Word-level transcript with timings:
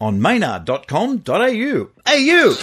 on 0.00 0.20
maynard.com.au. 0.20 1.88
AU! 2.06 2.56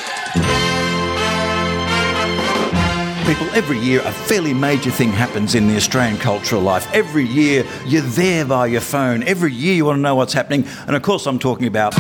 People, 3.26 3.48
every 3.56 3.80
year 3.80 4.02
a 4.06 4.12
fairly 4.12 4.54
major 4.54 4.92
thing 4.92 5.10
happens 5.10 5.56
in 5.56 5.68
the 5.68 5.76
Australian 5.76 6.18
cultural 6.18 6.62
life. 6.62 6.88
Every 6.94 7.26
year 7.26 7.66
you're 7.86 8.04
there 8.04 8.46
by 8.46 8.68
your 8.68 8.82
phone. 8.82 9.24
Every 9.24 9.52
year 9.52 9.74
you 9.74 9.86
want 9.86 9.98
to 9.98 10.02
know 10.02 10.14
what's 10.14 10.34
happening. 10.34 10.66
And 10.86 10.96
of 10.96 11.02
course, 11.02 11.26
I'm 11.26 11.40
talking 11.40 11.66
about. 11.66 11.96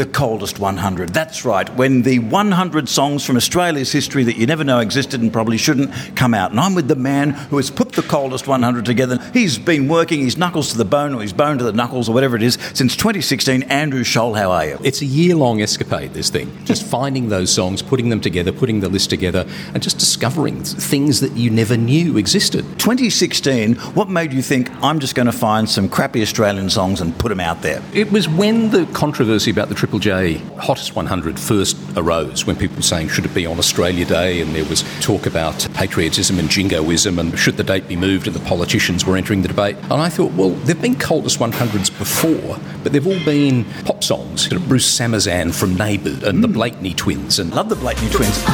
The 0.00 0.06
coldest 0.06 0.58
100. 0.58 1.10
That's 1.10 1.44
right, 1.44 1.68
when 1.76 2.00
the 2.00 2.20
100 2.20 2.88
songs 2.88 3.22
from 3.22 3.36
Australia's 3.36 3.92
history 3.92 4.24
that 4.24 4.38
you 4.38 4.46
never 4.46 4.64
know 4.64 4.78
existed 4.78 5.20
and 5.20 5.30
probably 5.30 5.58
shouldn't 5.58 5.90
come 6.16 6.32
out. 6.32 6.52
And 6.52 6.58
I'm 6.58 6.74
with 6.74 6.88
the 6.88 6.96
man 6.96 7.32
who 7.32 7.58
has 7.58 7.70
put 7.70 7.92
the 7.92 8.00
coldest 8.00 8.48
100 8.48 8.86
together. 8.86 9.18
He's 9.34 9.58
been 9.58 9.88
working 9.88 10.20
his 10.20 10.38
knuckles 10.38 10.72
to 10.72 10.78
the 10.78 10.86
bone 10.86 11.12
or 11.12 11.20
his 11.20 11.34
bone 11.34 11.58
to 11.58 11.64
the 11.64 11.74
knuckles 11.74 12.08
or 12.08 12.14
whatever 12.14 12.34
it 12.34 12.42
is 12.42 12.54
since 12.72 12.96
2016. 12.96 13.64
Andrew 13.64 14.02
Scholl, 14.02 14.38
how 14.38 14.50
are 14.52 14.64
you? 14.64 14.78
It's 14.82 15.02
a 15.02 15.04
year 15.04 15.36
long 15.36 15.60
escapade, 15.60 16.14
this 16.14 16.30
thing. 16.30 16.50
Just 16.64 16.86
finding 16.86 17.28
those 17.28 17.52
songs, 17.52 17.82
putting 17.82 18.08
them 18.08 18.22
together, 18.22 18.52
putting 18.52 18.80
the 18.80 18.88
list 18.88 19.10
together, 19.10 19.46
and 19.74 19.82
just 19.82 19.98
discovering 19.98 20.64
things 20.64 21.20
that 21.20 21.32
you 21.32 21.50
never 21.50 21.76
knew 21.76 22.16
existed. 22.16 22.64
2016, 22.78 23.74
what 23.74 24.08
made 24.08 24.32
you 24.32 24.40
think 24.40 24.70
I'm 24.82 24.98
just 24.98 25.14
going 25.14 25.26
to 25.26 25.32
find 25.32 25.68
some 25.68 25.88
crappy 25.90 26.22
Australian 26.22 26.70
songs 26.70 27.02
and 27.02 27.18
put 27.18 27.28
them 27.28 27.40
out 27.40 27.60
there? 27.60 27.82
It 27.92 28.10
was 28.10 28.28
when 28.28 28.70
the 28.70 28.86
controversy 28.94 29.50
about 29.50 29.68
the 29.68 29.74
Triple 29.74 29.89
J 29.98 30.34
Hottest 30.58 30.94
100 30.94 31.38
first 31.38 31.76
arose, 31.96 32.46
when 32.46 32.56
people 32.56 32.76
were 32.76 32.82
saying, 32.82 33.08
should 33.08 33.24
it 33.24 33.34
be 33.34 33.46
on 33.46 33.58
Australia 33.58 34.04
Day? 34.04 34.40
And 34.40 34.54
there 34.54 34.64
was 34.64 34.84
talk 35.00 35.26
about 35.26 35.66
patriotism 35.74 36.38
and 36.38 36.48
jingoism 36.48 37.18
and 37.18 37.38
should 37.38 37.56
the 37.56 37.64
date 37.64 37.88
be 37.88 37.96
moved, 37.96 38.26
and 38.26 38.36
the 38.36 38.44
politicians 38.46 39.04
were 39.04 39.16
entering 39.16 39.42
the 39.42 39.48
debate. 39.48 39.76
And 39.84 39.94
I 39.94 40.08
thought, 40.08 40.32
well, 40.32 40.50
there 40.50 40.74
have 40.74 40.82
been 40.82 40.98
coldest 40.98 41.38
100s 41.38 41.96
before, 41.98 42.58
but 42.82 42.92
they've 42.92 43.06
all 43.06 43.24
been 43.24 43.64
pop 43.84 44.04
songs. 44.04 44.48
Bruce 44.48 44.98
Samazan 44.98 45.54
from 45.54 45.74
Neighbour 45.74 46.16
and 46.26 46.44
the 46.44 46.48
mm. 46.48 46.54
Blakeney 46.54 46.94
Twins. 46.94 47.38
And 47.38 47.52
Love 47.54 47.68
the 47.68 47.76
Blakeney 47.76 48.10
Twins. 48.10 48.44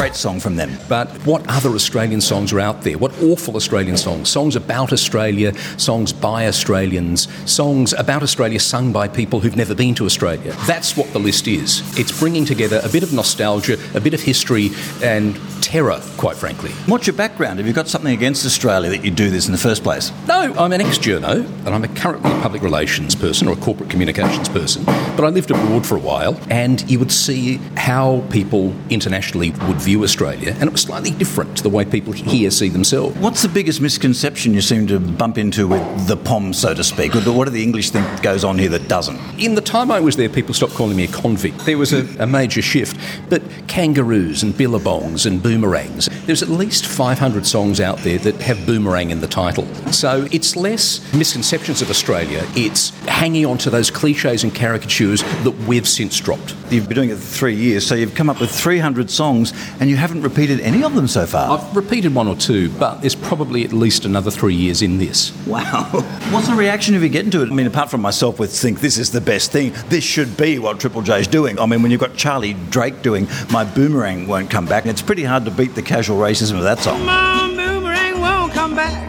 Great 0.00 0.16
song 0.16 0.40
from 0.40 0.56
them. 0.56 0.78
But 0.88 1.10
what 1.26 1.44
other 1.46 1.68
Australian 1.74 2.22
songs 2.22 2.54
are 2.54 2.60
out 2.60 2.80
there? 2.84 2.96
What 2.96 3.12
awful 3.22 3.54
Australian 3.54 3.98
songs? 3.98 4.30
Songs 4.30 4.56
about 4.56 4.94
Australia, 4.94 5.52
songs 5.76 6.10
by 6.10 6.46
Australians, 6.46 7.28
songs 7.44 7.92
about 7.92 8.22
Australia 8.22 8.58
sung 8.60 8.92
by 8.92 9.08
people 9.08 9.40
who've 9.40 9.56
never 9.56 9.74
been 9.74 9.94
to 9.96 10.06
Australia. 10.06 10.56
That's 10.66 10.96
what 10.96 11.12
the 11.12 11.18
list 11.18 11.46
is. 11.46 11.82
It's 11.98 12.18
bringing 12.18 12.46
together 12.46 12.80
a 12.82 12.88
bit 12.88 13.02
of 13.02 13.12
nostalgia, 13.12 13.76
a 13.94 14.00
bit 14.00 14.14
of 14.14 14.22
history, 14.22 14.70
and 15.02 15.38
terror, 15.60 16.00
quite 16.16 16.36
frankly. 16.36 16.70
What's 16.86 17.06
your 17.06 17.14
background? 17.14 17.58
Have 17.58 17.66
you 17.68 17.74
got 17.74 17.86
something 17.86 18.14
against 18.14 18.46
Australia 18.46 18.88
that 18.88 19.04
you 19.04 19.10
do 19.10 19.28
this 19.28 19.44
in 19.44 19.52
the 19.52 19.58
first 19.58 19.82
place? 19.82 20.12
No, 20.26 20.54
I'm 20.54 20.72
an 20.72 20.80
ex-journo, 20.80 21.44
and 21.44 21.68
I'm 21.68 21.84
a 21.84 21.88
currently 21.88 22.32
a 22.32 22.40
public 22.40 22.62
relations 22.62 23.14
person 23.14 23.48
or 23.48 23.52
a 23.52 23.56
corporate 23.56 23.90
communications 23.90 24.48
person. 24.48 24.82
But 24.86 25.24
I 25.24 25.28
lived 25.28 25.50
abroad 25.50 25.84
for 25.86 25.96
a 25.96 26.00
while, 26.00 26.40
and 26.48 26.90
you 26.90 26.98
would 26.98 27.12
see 27.12 27.56
how 27.76 28.24
people 28.30 28.74
internationally 28.88 29.50
would 29.50 29.76
view 29.76 29.89
Australia, 29.96 30.54
and 30.58 30.64
it 30.64 30.72
was 30.72 30.82
slightly 30.82 31.10
different 31.10 31.56
to 31.58 31.62
the 31.62 31.68
way 31.68 31.84
people 31.84 32.12
here 32.12 32.50
see 32.50 32.68
themselves. 32.68 33.16
What's 33.18 33.42
the 33.42 33.48
biggest 33.48 33.80
misconception 33.80 34.54
you 34.54 34.60
seem 34.60 34.86
to 34.88 34.98
bump 34.98 35.38
into 35.38 35.68
with 35.68 36.06
the 36.06 36.16
POM, 36.16 36.52
so 36.52 36.74
to 36.74 36.84
speak? 36.84 37.14
What 37.14 37.44
do 37.44 37.50
the 37.50 37.62
English 37.62 37.90
think 37.90 38.22
goes 38.22 38.44
on 38.44 38.58
here 38.58 38.70
that 38.70 38.88
doesn't? 38.88 39.18
In 39.38 39.54
the 39.54 39.60
time 39.60 39.90
I 39.90 40.00
was 40.00 40.16
there, 40.16 40.28
people 40.28 40.54
stopped 40.54 40.74
calling 40.74 40.96
me 40.96 41.04
a 41.04 41.08
convict. 41.08 41.64
There 41.66 41.78
was 41.78 41.92
a, 41.92 42.06
a 42.22 42.26
major 42.26 42.62
shift. 42.62 42.96
But 43.28 43.42
kangaroos 43.68 44.42
and 44.42 44.54
billabongs 44.54 45.26
and 45.26 45.42
boomerangs, 45.42 46.08
there's 46.26 46.42
at 46.42 46.48
least 46.48 46.86
500 46.86 47.46
songs 47.46 47.80
out 47.80 47.98
there 47.98 48.18
that 48.18 48.36
have 48.42 48.64
boomerang 48.66 49.10
in 49.10 49.20
the 49.20 49.26
title. 49.26 49.66
So 49.92 50.26
it's 50.30 50.56
less 50.56 51.00
misconceptions 51.14 51.82
of 51.82 51.90
Australia, 51.90 52.46
it's 52.54 52.90
hanging 53.06 53.46
on 53.46 53.58
to 53.58 53.70
those 53.70 53.90
cliches 53.90 54.44
and 54.44 54.54
caricatures 54.54 55.22
that 55.44 55.56
we've 55.66 55.88
since 55.88 56.18
dropped. 56.18 56.54
You've 56.70 56.88
been 56.88 56.96
doing 56.96 57.10
it 57.10 57.16
for 57.16 57.36
three 57.36 57.56
years, 57.56 57.86
so 57.86 57.94
you've 57.94 58.14
come 58.14 58.30
up 58.30 58.40
with 58.40 58.50
300 58.50 59.10
songs 59.10 59.52
and 59.80 59.88
you 59.88 59.96
haven't 59.96 60.20
repeated 60.20 60.60
any 60.60 60.84
of 60.84 60.94
them 60.94 61.08
so 61.08 61.26
far. 61.26 61.58
I've 61.58 61.74
repeated 61.74 62.14
one 62.14 62.28
or 62.28 62.36
two, 62.36 62.68
but 62.72 63.00
there's 63.00 63.14
probably 63.14 63.64
at 63.64 63.72
least 63.72 64.04
another 64.04 64.30
three 64.30 64.54
years 64.54 64.82
in 64.82 64.98
this. 64.98 65.32
Wow. 65.46 65.84
What's 66.30 66.48
the 66.48 66.54
reaction 66.54 66.94
if 66.94 67.02
you 67.02 67.08
get 67.08 67.24
into 67.24 67.42
it? 67.42 67.50
I 67.50 67.54
mean, 67.54 67.66
apart 67.66 67.90
from 67.90 68.02
myself, 68.02 68.38
would 68.38 68.50
think 68.50 68.80
this 68.80 68.98
is 68.98 69.10
the 69.10 69.22
best 69.22 69.52
thing. 69.52 69.72
This 69.88 70.04
should 70.04 70.36
be 70.36 70.58
what 70.58 70.78
Triple 70.78 71.00
J's 71.00 71.26
doing. 71.26 71.58
I 71.58 71.64
mean, 71.64 71.80
when 71.80 71.90
you've 71.90 72.00
got 72.00 72.14
Charlie 72.14 72.54
Drake 72.68 73.00
doing 73.00 73.26
My 73.50 73.64
Boomerang 73.64 74.28
Won't 74.28 74.50
Come 74.50 74.66
Back, 74.66 74.84
it's 74.84 75.02
pretty 75.02 75.24
hard 75.24 75.46
to 75.46 75.50
beat 75.50 75.74
the 75.74 75.82
casual 75.82 76.18
racism 76.18 76.56
of 76.58 76.62
that 76.64 76.80
song. 76.80 77.04
My 77.06 77.48
boomerang 77.56 78.20
won't 78.20 78.52
come 78.52 78.76
back. 78.76 79.08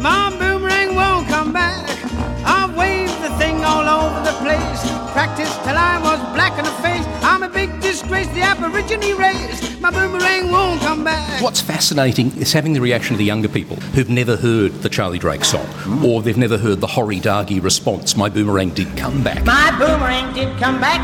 My 0.00 0.34
boomerang 0.38 0.94
won't 0.94 1.28
come 1.28 1.52
back. 1.52 1.84
I've 2.46 2.74
waved 2.74 3.22
the 3.22 3.36
thing 3.36 3.62
all 3.64 3.86
over 3.86 4.24
the 4.24 4.36
place. 4.38 5.12
Practiced 5.12 5.62
till 5.64 5.76
I 5.76 6.00
was 6.02 6.18
black 6.34 6.58
in 6.58 6.64
the 6.64 6.70
face. 6.70 6.75
I'm 6.75 6.75
a 7.46 7.52
big 7.52 7.80
disgrace, 7.80 8.26
the 8.28 8.40
Aborigine 8.40 9.16
race. 9.16 9.80
My 9.80 9.90
boomerang 9.90 10.50
won't 10.50 10.80
come 10.80 11.04
back. 11.04 11.40
What's 11.40 11.60
fascinating 11.60 12.36
is 12.36 12.52
having 12.52 12.72
the 12.72 12.80
reaction 12.80 13.14
of 13.14 13.18
the 13.18 13.24
younger 13.24 13.48
people 13.48 13.76
who've 13.76 14.10
never 14.10 14.36
heard 14.36 14.72
the 14.82 14.88
Charlie 14.88 15.18
Drake 15.18 15.44
song, 15.44 15.66
or 16.04 16.22
they've 16.22 16.36
never 16.36 16.58
heard 16.58 16.80
the 16.80 16.86
Horrie 16.86 17.20
Dargie 17.20 17.62
response, 17.62 18.16
My 18.16 18.28
Boomerang 18.28 18.70
Did 18.70 18.96
Come 18.96 19.22
Back. 19.22 19.44
My 19.44 19.70
boomerang 19.78 20.34
did 20.34 20.56
come 20.58 20.80
back. 20.80 21.00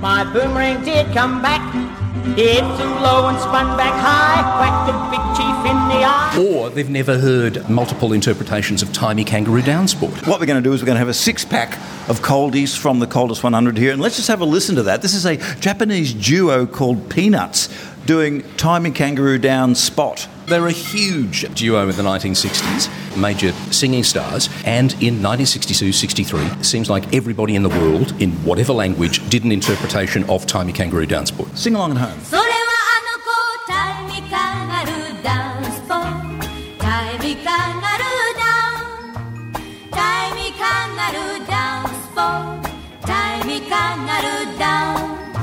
My 0.00 0.24
boomerang 0.24 0.82
did 0.84 1.12
come 1.12 1.42
back. 1.42 2.01
It 2.24 2.60
flew 2.76 2.94
low 3.00 3.28
and 3.28 3.38
spun 3.38 3.76
back 3.76 3.92
high. 4.00 4.42
Whacked 4.60 4.86
the 4.86 4.92
big 5.10 5.20
chief 5.36 5.70
in 5.70 5.76
the 5.88 6.04
eye. 6.04 6.38
Or 6.38 6.70
they've 6.70 6.88
never 6.88 7.18
heard 7.18 7.68
multiple 7.68 8.12
interpretations 8.12 8.80
of 8.80 8.92
Tie 8.92 9.12
Me 9.12 9.24
Kangaroo 9.24 9.60
Down 9.60 9.88
Sport. 9.88 10.26
What 10.26 10.40
we're 10.40 10.46
going 10.46 10.62
to 10.62 10.66
do 10.66 10.72
is 10.72 10.80
we're 10.80 10.86
going 10.86 10.94
to 10.96 11.00
have 11.00 11.08
a 11.08 11.14
six 11.14 11.44
pack 11.44 11.76
of 12.08 12.20
coldies 12.20 12.76
from 12.76 13.00
the 13.00 13.06
coldest 13.06 13.42
100 13.42 13.76
here, 13.76 13.92
and 13.92 14.00
let's 14.00 14.16
just 14.16 14.28
have 14.28 14.40
a 14.40 14.44
listen 14.44 14.76
to 14.76 14.84
that. 14.84 15.02
This 15.02 15.14
is 15.14 15.26
a 15.26 15.36
Japanese 15.56 16.14
duo 16.14 16.64
called 16.64 17.10
Peanuts 17.10 17.68
doing 18.06 18.42
Tie 18.56 18.78
Me 18.78 18.92
Kangaroo 18.92 19.38
Down 19.38 19.74
Spot. 19.74 20.28
They're 20.46 20.66
a 20.66 20.72
huge 20.72 21.52
duo 21.54 21.88
in 21.88 21.96
the 21.96 22.02
1960s, 22.02 23.16
major 23.16 23.52
singing 23.70 24.04
stars, 24.04 24.48
and 24.64 24.92
in 24.94 25.22
1962 25.22 25.92
63, 25.92 26.40
it 26.42 26.64
seems 26.64 26.90
like 26.90 27.14
everybody 27.14 27.54
in 27.54 27.62
the 27.62 27.68
world, 27.68 28.20
in 28.20 28.32
whatever 28.44 28.72
language, 28.72 29.28
did 29.30 29.44
an 29.44 29.52
interpretation 29.52 30.24
of 30.28 30.46
Tie 30.46 30.64
Me 30.64 30.72
Kangaroo 30.72 31.06
Down 31.06 31.26
Sport. 31.26 31.56
Sing 31.56 31.74
along 31.74 31.92
at 31.92 31.98
home. 31.98 32.20
そ 32.24 32.51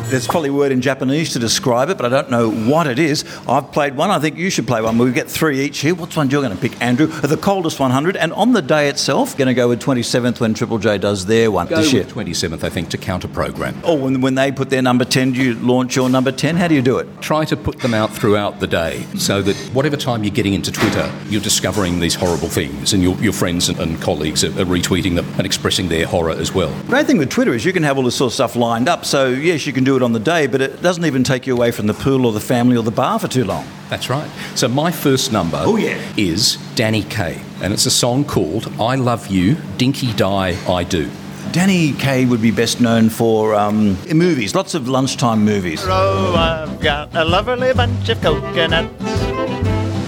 There's 0.10 0.28
probably 0.28 0.50
a 0.50 0.54
word 0.54 0.72
in 0.72 0.82
Japanese 0.82 1.34
to 1.34 1.40
describe 1.40 1.90
it, 1.90 1.98
but 1.98 2.06
I 2.08 2.10
don't 2.10 2.32
know 2.32 2.50
what 2.50 2.88
it 2.88 2.98
is. 2.98 3.24
I've 3.48 3.72
played 3.72 3.96
one. 3.96 4.10
I 4.10 4.18
think 4.18 4.38
you 4.38 4.50
should 4.50 4.66
play 4.66 4.82
one. 4.82 4.98
We 4.98 5.12
get 5.12 5.30
three 5.30 5.60
each 5.62 5.80
here. 5.80 5.94
What's 5.94 6.16
one 6.16 6.30
you're 6.32 6.42
going 6.42 6.56
to 6.56 6.60
pick, 6.60 6.82
Andrew? 6.82 7.06
The 7.06 7.38
coldest 7.38 7.80
100. 7.80 8.18
And 8.18 8.34
on 8.34 8.54
the 8.54 8.62
day 8.64 8.90
itself, 8.90 9.38
going 9.38 9.48
to 9.50 9.54
go 9.54 9.70
with 9.70 9.80
27th 9.82 10.40
when 10.40 10.56
Triple 10.56 10.80
J 10.80 10.98
does 10.98 11.28
their 11.28 11.52
one 11.52 11.68
Go 11.68 11.78
this 11.78 11.94
year. 11.94 12.04
with 12.06 12.14
27th, 12.14 12.64
I 12.64 12.70
think, 12.70 12.90
to 12.90 12.98
counter 12.98 13.28
program. 13.28 13.80
Oh, 13.84 13.94
when, 13.94 14.22
when 14.22 14.34
they 14.34 14.52
put 14.52 14.72
their 14.72 14.82
number 14.82 15.06
10, 15.06 15.34
do 15.34 15.44
you 15.44 15.54
launch 15.54 15.96
your 15.96 16.10
number 16.10 16.32
10? 16.32 16.56
How 16.56 16.68
do 16.68 16.74
you 16.74 16.82
do 16.82 16.98
it? 16.98 17.22
Try 17.22 17.46
to 17.46 17.56
put 17.56 17.80
them 17.80 17.94
out 17.94 18.12
throughout 18.12 18.60
the 18.60 18.68
day 18.68 19.06
so 19.16 19.44
that 19.44 19.56
whatever 19.74 19.96
time 19.96 20.24
you're 20.24 20.34
getting 20.34 20.54
into 20.56 20.72
Twitter, 20.72 21.12
you're 21.28 21.40
discovering 21.42 22.00
these 22.00 22.16
horrible 22.16 22.50
things 22.50 22.94
and 22.94 23.04
your, 23.04 23.16
your 23.18 23.34
friends 23.34 23.70
and, 23.70 23.80
and 23.80 24.02
colleagues 24.02 24.44
are, 24.44 24.50
are 24.60 24.66
retweeting 24.66 25.16
them 25.16 25.28
and 25.38 25.46
expressing 25.46 25.88
their 25.88 26.08
horror 26.08 26.32
as 26.32 26.52
well. 26.52 26.74
Great 26.88 27.06
thing 27.06 27.20
with 27.20 27.30
Twitter 27.30 27.54
is 27.54 27.64
you 27.64 27.74
can 27.74 27.84
have 27.84 27.98
all 27.98 28.04
this 28.04 28.16
sort 28.16 28.32
of 28.32 28.34
stuff 28.34 28.56
lined 28.56 28.90
up. 28.90 29.06
So, 29.06 29.28
yes, 29.30 29.68
you 29.68 29.74
can 29.74 29.84
do 29.84 29.96
it 29.96 29.99
on 30.04 30.14
the 30.14 30.20
day, 30.20 30.48
but 30.48 30.62
it 30.62 30.82
doesn't 30.82 31.06
even 31.06 31.24
take 31.24 31.46
you 31.48 31.54
away 31.54 31.72
from 31.72 31.88
the 31.88 31.94
pool 31.94 32.26
or 32.26 32.32
the 32.32 32.40
family 32.40 32.76
or 32.78 32.84
the 32.84 32.92
bar 32.92 33.20
for 33.20 33.28
too 33.28 33.44
long. 33.46 33.66
That's 33.90 34.10
right. 34.10 34.30
So 34.56 34.68
my 34.68 34.92
first 34.92 35.32
number 35.32 35.58
Oh, 35.62 35.76
yeah. 35.78 35.98
is 36.18 36.58
Danny 36.76 37.04
Kaye, 37.04 37.42
and 37.62 37.74
it's 37.74 37.86
a 37.86 37.92
song 37.92 38.24
called 38.26 38.68
I 38.80 38.96
Love 38.96 39.28
You, 39.28 39.56
Dinky 39.78 40.14
Die 40.14 40.58
I 40.72 40.84
Do. 40.84 41.10
Danny 41.52 41.94
Kaye 41.94 42.26
would 42.26 42.42
be 42.44 42.52
best 42.52 42.80
known 42.80 43.10
for 43.10 43.56
um, 43.56 43.98
movies, 44.14 44.54
lots 44.54 44.76
of 44.76 44.88
lunchtime 44.88 45.44
movies. 45.44 45.82
Oh, 45.84 46.36
I've 46.36 46.80
got 46.80 47.16
a 47.16 47.26
lovely 47.26 47.74
bunch 47.74 48.10
of 48.10 48.22
coconuts. 48.22 48.94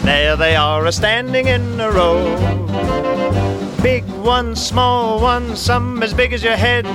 There 0.04 0.36
they 0.36 0.56
are, 0.56 0.86
a 0.86 0.92
standing 0.92 1.48
in 1.48 1.80
a 1.80 1.90
row. 1.92 2.51
Big 3.82 4.04
one, 4.04 4.56
small 4.56 5.20
one, 5.20 5.56
some 5.56 6.04
as 6.04 6.14
big 6.14 6.34
as 6.34 6.44
your 6.44 6.56
head. 6.56 6.86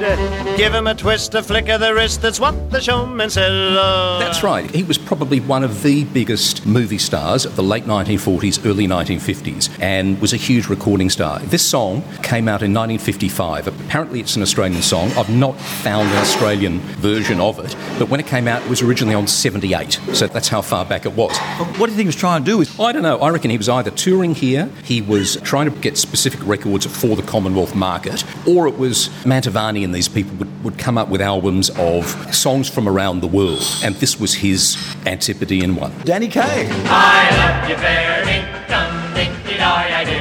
Give 0.57 0.73
him 0.73 0.87
a 0.87 0.95
twist, 0.95 1.35
a 1.35 1.43
flick 1.43 1.69
of 1.69 1.81
the 1.81 1.93
wrist, 1.93 2.23
that's 2.23 2.39
what 2.39 2.71
the 2.71 2.81
showman 2.81 3.29
said. 3.29 3.51
Oh. 3.51 4.19
That's 4.21 4.45
right. 4.45 4.71
He 4.71 4.85
was 4.85 4.97
probably 4.97 5.41
one 5.41 5.65
of 5.65 5.83
the 5.83 6.05
biggest 6.05 6.65
movie 6.65 6.99
stars 6.99 7.45
of 7.45 7.57
the 7.57 7.63
late 7.63 7.87
1940s, 7.87 8.65
early 8.65 8.87
1950s, 8.87 9.69
and 9.81 10.21
was 10.21 10.33
a 10.33 10.37
huge 10.37 10.69
recording 10.69 11.11
star. 11.11 11.41
This 11.41 11.69
song 11.69 12.03
came 12.23 12.47
out 12.47 12.63
in 12.63 12.73
1955. 12.73 13.67
Apparently, 13.67 14.21
it's 14.21 14.37
an 14.37 14.43
Australian 14.43 14.81
song. 14.81 15.11
I've 15.17 15.29
not 15.29 15.59
found 15.61 16.09
an 16.09 16.19
Australian 16.19 16.79
version 16.79 17.41
of 17.41 17.59
it, 17.59 17.75
but 17.99 18.09
when 18.09 18.21
it 18.21 18.27
came 18.29 18.47
out, 18.47 18.63
it 18.63 18.71
was 18.71 18.83
originally 18.83 19.17
on 19.17 19.27
78. 19.27 20.01
So 20.13 20.29
that's 20.29 20.49
how 20.49 20.63
far 20.63 20.85
back 20.85 21.05
it 21.05 21.15
was. 21.15 21.37
What 21.79 21.87
do 21.87 21.93
you 21.93 21.97
think 21.97 22.03
he 22.03 22.07
was 22.07 22.15
trying 22.15 22.45
to 22.45 22.65
do? 22.65 22.83
I 22.83 22.93
don't 22.93 23.03
know. 23.03 23.19
I 23.19 23.31
reckon 23.31 23.51
he 23.51 23.59
was 23.59 23.69
either 23.69 23.91
touring 23.91 24.37
here, 24.37 24.71
he 24.85 25.03
was 25.03 25.37
trying 25.43 25.69
to 25.69 25.77
get 25.81 25.99
specific 25.99 26.47
records 26.47 26.76
for 26.85 27.17
the 27.17 27.23
Commonwealth 27.23 27.75
market, 27.75 28.25
or 28.47 28.67
it 28.69 28.77
was 28.77 29.09
Mantovani 29.25 29.85
and 29.85 29.95
these 29.95 30.09
people 30.09 30.37
would, 30.37 30.65
would 30.65 30.79
come 30.79 30.99
up 30.99 31.09
with 31.09 31.21
albums 31.21 31.71
of 31.71 32.07
songs 32.35 32.69
from 32.69 32.89
around 32.89 33.21
the 33.21 33.27
world, 33.27 33.65
and 33.83 33.95
this 33.97 34.19
was 34.21 34.35
his 34.35 34.77
Antipodean 35.07 35.77
one. 35.77 35.93
Danny 36.05 36.29
Kaye. 36.29 36.69
I 36.87 37.31
love 37.37 37.71
you 37.71 37.77
fair 37.77 38.25
dinkum 38.25 39.15
dinky 39.15 39.61
I 39.61 40.05
do. 40.05 40.21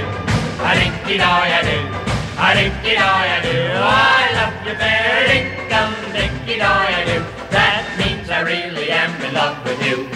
A 0.62 0.74
dinky 0.76 1.20
I 1.20 1.62
do. 1.62 1.80
A 2.38 2.54
dinky 2.56 2.98
I 2.98 3.42
do. 3.42 3.58
I 3.74 4.32
love 4.36 4.68
you 4.68 4.76
fair 4.76 5.28
dinkum 5.28 6.14
dinky 6.14 6.62
I 6.62 7.06
do. 7.06 7.20
That 7.52 7.86
means 7.98 8.30
I 8.30 8.42
really 8.42 8.90
am 8.92 9.22
in 9.22 9.34
love 9.34 9.64
with 9.64 9.86
you. 9.86 10.08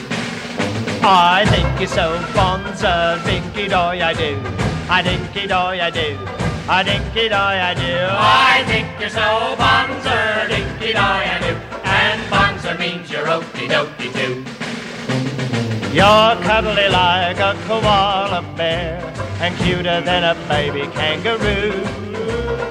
I 1.01 1.45
think 1.45 1.79
you're 1.79 1.87
so 1.87 2.21
bonza, 2.33 3.21
dinky 3.25 3.69
doy 3.69 4.01
I 4.03 4.13
do. 4.13 4.35
I 4.91 5.03
dinky 5.03 5.45
doy 5.45 5.79
I 5.79 5.91
do. 5.91 6.17
I 6.67 6.81
dinky 6.81 7.29
doy 7.29 7.55
I 7.69 7.73
do. 7.75 7.93
I 8.09 8.63
think 8.65 8.87
you're 8.99 9.09
so 9.09 9.55
bonzer, 9.55 10.49
dinky 10.49 10.93
doy 10.93 11.21
I 11.35 11.37
do. 11.45 11.53
And 11.85 12.19
bonzer 12.31 12.77
means 12.79 13.11
you're 13.11 13.29
okey 13.29 13.67
dokey 13.67 14.09
too. 14.17 14.43
You're 15.93 16.35
cuddly 16.41 16.89
like 16.89 17.37
a 17.37 17.55
koala 17.67 18.41
bear 18.57 18.97
and 19.39 19.55
cuter 19.57 20.01
than 20.01 20.23
a 20.23 20.35
baby 20.49 20.87
kangaroo. 20.97 21.85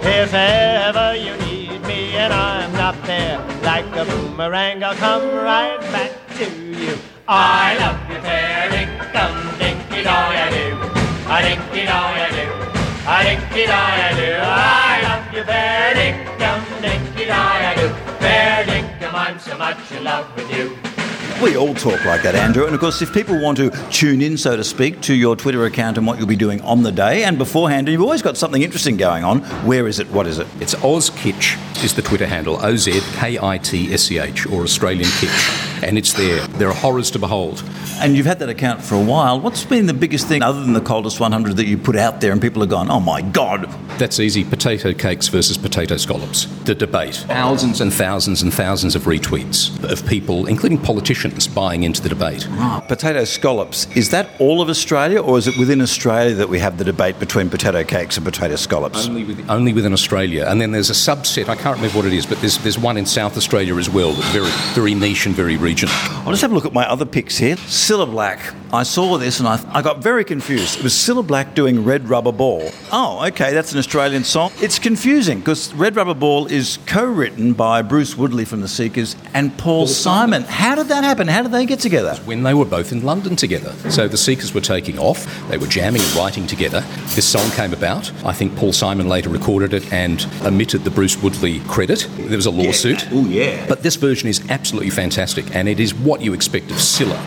If 0.02 0.34
ever 0.34 1.14
you 1.14 1.36
need 1.46 1.82
me 1.82 2.16
and 2.16 2.32
I'm 2.32 2.72
not 2.72 3.00
there, 3.04 3.38
like 3.62 3.86
a 3.94 4.04
boomerang, 4.04 4.82
I'll 4.82 4.96
come 4.96 5.22
right 5.36 5.80
back 5.92 6.10
to 6.38 6.50
you. 6.50 6.98
I 7.28 7.76
love 7.78 8.10
you 8.10 8.20
fair 8.22 8.70
dinkum 8.70 9.58
dinky 9.60 10.02
doy 10.02 10.10
I 10.10 10.50
do. 10.50 10.97
A 11.30 11.42
dinky 11.42 11.84
doy 11.84 11.92
I 11.92 12.30
do. 12.30 12.46
A 13.06 13.22
dinky 13.22 13.66
I 13.66 14.14
do. 14.16 14.32
I 14.40 15.02
love 15.02 15.34
you 15.34 15.44
fair 15.44 15.94
dinkum 15.94 16.80
dinky 16.80 17.26
doy 17.26 17.34
I 17.34 17.74
do. 17.76 17.88
Fair 18.18 18.64
dinkum, 18.64 19.12
I'm 19.12 19.38
so 19.38 19.58
much 19.58 19.92
in 19.92 20.04
love 20.04 20.34
with 20.34 20.50
you. 20.50 20.74
We 21.42 21.54
all 21.54 21.74
talk 21.74 22.02
like 22.06 22.22
that, 22.22 22.34
Andrew. 22.34 22.64
And 22.64 22.74
of 22.74 22.80
course, 22.80 23.02
if 23.02 23.12
people 23.12 23.38
want 23.42 23.58
to 23.58 23.68
tune 23.90 24.22
in, 24.22 24.38
so 24.38 24.56
to 24.56 24.64
speak, 24.64 25.02
to 25.02 25.14
your 25.14 25.36
Twitter 25.36 25.66
account 25.66 25.98
and 25.98 26.06
what 26.06 26.18
you'll 26.18 26.26
be 26.26 26.34
doing 26.34 26.62
on 26.62 26.82
the 26.82 26.90
day 26.90 27.24
and 27.24 27.36
beforehand, 27.36 27.88
and 27.88 27.92
you've 27.92 28.02
always 28.02 28.22
got 28.22 28.38
something 28.38 28.62
interesting 28.62 28.96
going 28.96 29.22
on. 29.22 29.40
Where 29.66 29.86
is 29.86 29.98
it? 29.98 30.08
What 30.10 30.26
is 30.26 30.38
it? 30.38 30.46
It's 30.60 30.74
Oz 30.82 31.10
Kitsch 31.10 31.58
is 31.84 31.94
the 31.94 32.00
Twitter 32.02 32.26
handle, 32.26 32.58
O 32.64 32.74
Z 32.74 33.02
K 33.16 33.38
I 33.38 33.58
T 33.58 33.92
S 33.92 34.10
E 34.10 34.18
H, 34.18 34.46
or 34.46 34.62
Australian 34.62 35.10
Kitsch, 35.10 35.82
and 35.82 35.98
it's 35.98 36.14
there. 36.14 36.44
There 36.56 36.68
are 36.68 36.74
horrors 36.74 37.10
to 37.10 37.18
behold. 37.18 37.62
And 38.00 38.16
you've 38.16 38.26
had 38.26 38.38
that 38.38 38.48
account 38.48 38.82
for 38.82 38.94
a 38.94 39.02
while. 39.02 39.40
What's 39.40 39.64
been 39.64 39.86
the 39.86 39.94
biggest 39.94 40.26
thing, 40.26 40.42
other 40.42 40.60
than 40.60 40.72
the 40.72 40.80
coldest 40.80 41.20
100, 41.20 41.56
that 41.56 41.66
you 41.66 41.76
put 41.76 41.96
out 41.96 42.20
there 42.20 42.32
and 42.32 42.40
people 42.40 42.62
have 42.62 42.70
gone, 42.70 42.90
oh 42.90 43.00
my 43.00 43.22
God? 43.22 43.68
That's 43.98 44.20
easy. 44.20 44.44
Potato 44.44 44.92
cakes 44.92 45.28
versus 45.28 45.58
potato 45.58 45.96
scallops. 45.96 46.46
The 46.64 46.74
debate. 46.74 47.16
Thousands 47.16 47.80
and 47.80 47.92
thousands 47.92 48.42
and 48.42 48.54
thousands 48.54 48.94
of 48.94 49.02
retweets 49.02 49.82
of 49.90 50.06
people, 50.06 50.46
including 50.46 50.78
politicians, 50.78 51.48
buying 51.48 51.82
into 51.82 52.00
the 52.00 52.08
debate. 52.08 52.46
Right. 52.48 52.84
Potato 52.86 53.24
scallops. 53.24 53.86
Is 53.96 54.10
that 54.10 54.30
all 54.38 54.62
of 54.62 54.68
Australia, 54.68 55.20
or 55.20 55.38
is 55.38 55.48
it 55.48 55.56
within 55.58 55.80
Australia 55.80 56.34
that 56.34 56.48
we 56.48 56.58
have 56.60 56.78
the 56.78 56.84
debate 56.84 57.18
between 57.18 57.50
potato 57.50 57.82
cakes 57.82 58.16
and 58.16 58.24
potato 58.24 58.56
scallops? 58.56 59.08
Only, 59.08 59.24
with, 59.24 59.50
only 59.50 59.72
within 59.72 59.92
Australia. 59.92 60.46
And 60.46 60.60
then 60.60 60.70
there's 60.70 60.90
a 60.90 60.92
subset, 60.92 61.48
I 61.48 61.56
can't 61.56 61.76
remember 61.76 61.96
what 61.96 62.06
it 62.06 62.12
is, 62.12 62.26
but 62.26 62.40
there's, 62.40 62.58
there's 62.58 62.78
one 62.78 62.96
in 62.96 63.06
South 63.06 63.36
Australia 63.36 63.76
as 63.76 63.90
well, 63.90 64.12
that's 64.12 64.32
very, 64.32 64.50
very 64.74 64.94
niche 64.94 65.26
and 65.26 65.34
very 65.34 65.56
regional. 65.56 65.94
I'll 66.24 66.30
just 66.30 66.42
have 66.42 66.52
a 66.52 66.54
look 66.54 66.66
at 66.66 66.72
my 66.72 66.88
other 66.88 67.04
picks 67.06 67.36
here. 67.36 67.56
Cilla 67.88 68.04
Black. 68.04 68.38
I 68.70 68.82
saw 68.82 69.16
this 69.16 69.40
and 69.40 69.48
I, 69.48 69.58
I 69.72 69.80
got 69.80 70.02
very 70.02 70.22
confused. 70.22 70.76
It 70.76 70.82
was 70.82 70.92
Cilla 70.92 71.26
Black 71.26 71.54
doing 71.54 71.84
Red 71.86 72.06
Rubber 72.06 72.32
Ball. 72.32 72.70
Oh, 72.92 73.26
okay, 73.28 73.54
that's 73.54 73.72
an 73.72 73.78
Australian 73.78 74.24
song. 74.24 74.52
It's 74.60 74.78
confusing 74.78 75.38
because 75.38 75.72
Red 75.72 75.96
Rubber 75.96 76.12
Ball 76.12 76.48
is 76.48 76.78
co 76.84 77.06
written 77.06 77.54
by 77.54 77.80
Bruce 77.80 78.14
Woodley 78.14 78.44
from 78.44 78.60
The 78.60 78.68
Seekers 78.68 79.16
and 79.32 79.56
Paul, 79.56 79.86
Simon. 79.86 80.42
How 80.42 80.74
did 80.74 80.88
that 80.88 81.02
happen? 81.02 81.28
How 81.28 81.40
did 81.40 81.52
they 81.52 81.64
get 81.64 81.80
together? 81.80 82.16
when 82.26 82.42
they 82.42 82.52
were 82.52 82.66
both 82.66 82.92
in 82.92 83.04
London 83.04 83.36
together. 83.36 83.72
So 83.90 84.06
the 84.06 84.18
Seekers 84.18 84.52
were 84.52 84.60
taking 84.60 84.98
off, 84.98 85.24
they 85.48 85.56
were 85.56 85.66
jamming 85.66 86.02
and 86.02 86.14
writing 86.14 86.46
together. 86.46 86.80
This 87.14 87.26
song 87.26 87.50
came 87.52 87.72
about. 87.72 88.12
I 88.22 88.34
think 88.34 88.54
Paul 88.54 88.74
Simon 88.74 89.08
later 89.08 89.30
recorded 89.30 89.72
it 89.72 89.90
and 89.90 90.26
omitted 90.44 90.84
the 90.84 90.90
Bruce 90.90 91.16
Woodley 91.22 91.60
credit. 91.60 92.06
There 92.18 92.36
was 92.36 92.44
a 92.44 92.50
lawsuit. 92.50 93.08
Oh, 93.12 93.24
yeah. 93.24 93.64
But 93.66 93.82
this 93.82 93.96
version 93.96 94.28
is 94.28 94.42
absolutely 94.50 94.90
fantastic, 94.90 95.56
and 95.56 95.70
it 95.70 95.80
is 95.80 95.94
what 95.94 96.20
you 96.20 96.34
expect 96.34 96.70
of 96.70 96.76
Cilla. 96.76 97.18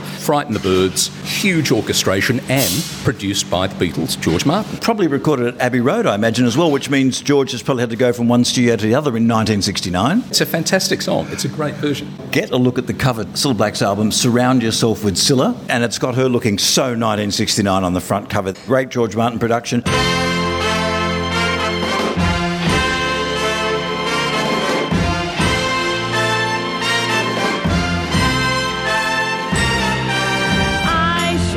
Frighten 0.51 0.69
the 0.69 0.88
Birds, 0.88 1.07
huge 1.42 1.71
orchestration, 1.71 2.39
and 2.50 2.69
produced 3.03 3.50
by 3.50 3.68
the 3.68 3.75
Beatles, 3.75 4.19
George 4.19 4.45
Martin. 4.45 4.77
Probably 4.80 5.07
recorded 5.07 5.48
at 5.48 5.62
Abbey 5.62 5.80
Road, 5.80 6.06
I 6.06 6.15
imagine, 6.15 6.45
as 6.45 6.57
well, 6.57 6.71
which 6.71 6.89
means 6.89 7.21
George 7.21 7.51
has 7.51 7.63
probably 7.63 7.81
had 7.81 7.89
to 7.92 7.95
go 7.95 8.12
from 8.12 8.27
one 8.27 8.44
studio 8.44 8.75
to 8.75 8.86
the 8.86 8.95
other 8.95 9.12
in 9.12 9.27
1969. 9.27 10.24
It's 10.27 10.42
a 10.42 10.45
fantastic 10.45 11.01
song. 11.01 11.27
It's 11.30 11.45
a 11.45 11.50
great 11.50 11.75
version. 11.75 12.13
Get 12.31 12.51
a 12.51 12.57
look 12.57 12.77
at 12.77 12.88
the 12.88 12.94
cover, 12.94 13.25
Cilla 13.25 13.56
Black's 13.56 13.81
album, 13.81 14.12
Surround 14.12 14.62
Yourself 14.62 15.03
with 15.03 15.15
Cilla, 15.15 15.57
and 15.69 15.83
it's 15.83 16.00
got 16.00 16.15
her 16.15 16.27
looking 16.27 16.57
so 16.57 16.83
1969 16.83 17.83
on 17.83 17.94
the 17.94 18.01
front 18.01 18.30
cover. 18.30 18.53
Great 18.65 18.89
George 18.89 19.15
Martin 19.15 19.39
production. 19.39 19.83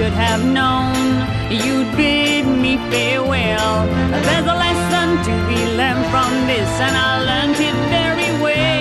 Should 0.05 0.13
have 0.13 0.45
known 0.45 0.95
you'd 1.51 1.97
bid 1.97 2.45
me 2.47 2.77
farewell. 2.91 3.87
There's 4.27 4.47
a 4.47 4.57
lesson 4.65 5.09
to 5.29 5.35
be 5.49 5.61
learned 5.79 6.05
from 6.13 6.47
this, 6.47 6.69
and 6.87 6.95
I 6.95 7.23
learned 7.23 7.59
it 7.59 7.75
very 7.89 8.43
well. 8.43 8.74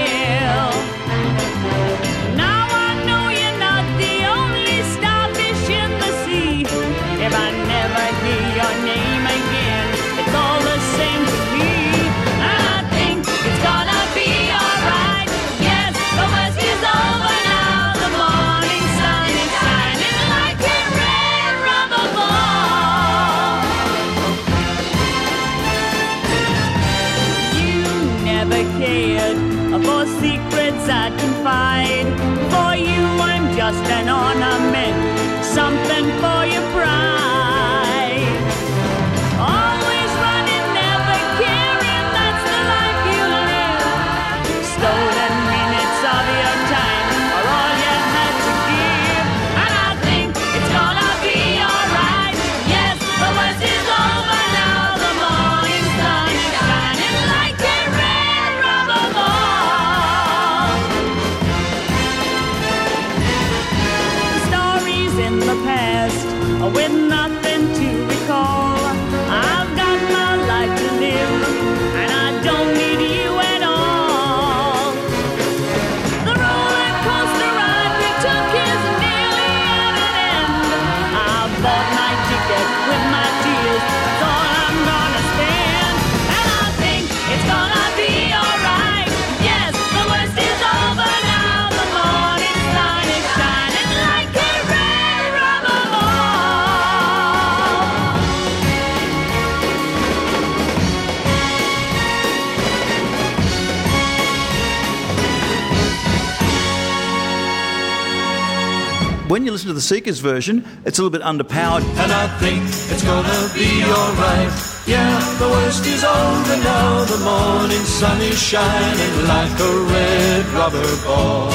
When 109.34 109.46
you 109.46 109.52
listen 109.52 109.70
to 109.70 109.74
the 109.74 109.82
Seekers 109.82 110.20
version, 110.20 110.64
it's 110.86 111.00
a 111.00 111.02
little 111.02 111.10
bit 111.10 111.26
underpowered. 111.26 111.82
And 111.82 112.12
I 112.12 112.28
think 112.38 112.62
it's 112.68 113.02
gonna 113.02 113.50
be 113.56 113.84
alright. 113.84 114.54
Yeah, 114.86 115.18
the 115.40 115.50
worst 115.50 115.88
is 115.88 116.04
over 116.04 116.58
now. 116.58 117.04
The 117.06 117.18
morning 117.18 117.84
sun 117.84 118.22
is 118.22 118.40
shining 118.40 119.28
like 119.28 119.60
a 119.60 119.92
red 119.92 120.46
rubber 120.50 121.04
ball. 121.04 121.50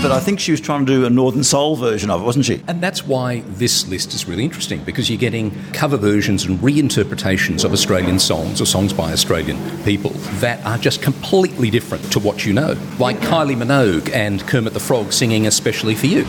But 0.00 0.12
I 0.12 0.20
think 0.20 0.38
she 0.38 0.52
was 0.52 0.60
trying 0.60 0.86
to 0.86 0.92
do 0.92 1.06
a 1.06 1.10
Northern 1.10 1.42
Soul 1.42 1.74
version 1.74 2.08
of 2.08 2.22
it, 2.22 2.24
wasn't 2.24 2.44
she? 2.44 2.62
And 2.68 2.80
that's 2.80 3.04
why 3.04 3.40
this 3.48 3.88
list 3.88 4.14
is 4.14 4.28
really 4.28 4.44
interesting 4.44 4.84
because 4.84 5.10
you're 5.10 5.18
getting 5.18 5.50
cover 5.72 5.96
versions 5.96 6.44
and 6.44 6.60
reinterpretations 6.60 7.64
of 7.64 7.72
Australian 7.72 8.20
songs 8.20 8.60
or 8.60 8.66
songs 8.66 8.92
by 8.92 9.12
Australian 9.12 9.58
people 9.82 10.10
that 10.38 10.64
are 10.64 10.78
just 10.78 11.02
completely 11.02 11.68
different 11.68 12.04
to 12.12 12.20
what 12.20 12.46
you 12.46 12.52
know. 12.52 12.76
Like 13.00 13.16
Kylie 13.16 13.56
Minogue 13.56 14.08
and 14.12 14.40
Kermit 14.46 14.72
the 14.72 14.78
Frog 14.78 15.12
singing 15.12 15.48
especially 15.48 15.96
for 15.96 16.06
you. 16.06 16.24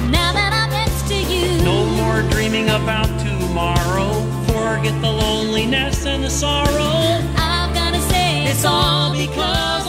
More 2.15 2.29
dreaming 2.31 2.69
about 2.69 3.09
tomorrow. 3.19 4.13
Forget 4.47 5.01
the 5.01 5.11
loneliness 5.11 6.05
and 6.05 6.23
the 6.23 6.29
sorrow. 6.29 7.19
I've 7.35 7.75
gotta 7.75 7.99
say 7.99 8.45
It's 8.45 8.63
all 8.63 9.11
because 9.11 9.84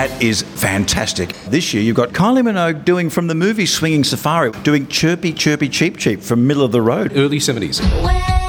That 0.00 0.22
is 0.22 0.40
fantastic. 0.40 1.34
This 1.48 1.74
year 1.74 1.82
you've 1.82 1.94
got 1.94 2.14
Kylie 2.14 2.40
Minogue 2.40 2.86
doing 2.86 3.10
from 3.10 3.26
the 3.26 3.34
movie 3.34 3.66
Swinging 3.66 4.02
Safari, 4.02 4.50
doing 4.62 4.86
Chirpy 4.86 5.34
Chirpy 5.34 5.68
Cheep 5.68 5.98
Cheep 5.98 6.22
from 6.22 6.46
Middle 6.46 6.64
of 6.64 6.72
the 6.72 6.80
Road. 6.80 7.12
Early 7.14 7.36
70s. 7.36 8.39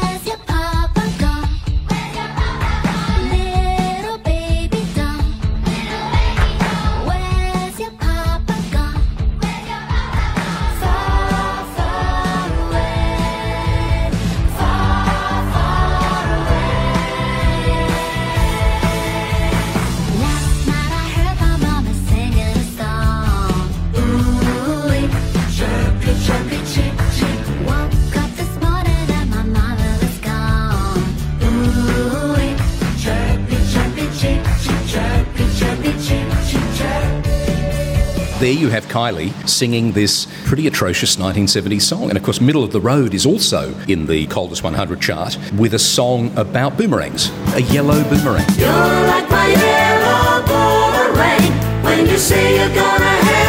Have 38.71 38.85
Kylie 38.87 39.31
singing 39.47 39.91
this 39.91 40.27
pretty 40.45 40.67
atrocious 40.67 41.15
1970s 41.17 41.81
song. 41.81 42.09
And 42.09 42.17
of 42.17 42.23
course, 42.23 42.41
Middle 42.41 42.63
of 42.63 42.71
the 42.71 42.81
Road 42.81 43.13
is 43.13 43.25
also 43.25 43.73
in 43.87 44.05
the 44.07 44.27
Coldest 44.27 44.63
100 44.63 45.01
chart 45.01 45.37
with 45.55 45.73
a 45.73 45.79
song 45.79 46.31
about 46.37 46.77
boomerangs, 46.77 47.29
a 47.53 47.61
yellow 47.61 48.03
boomerang. 48.09 48.45
You're 48.57 48.69
like 48.69 49.29
my 49.29 49.47
yellow 49.47 50.45
boomerang 50.45 51.83
when 51.83 52.07
you 52.07 52.17
say 52.17 52.57
you're 52.57 52.75
gonna 52.75 53.05
have 53.05 53.40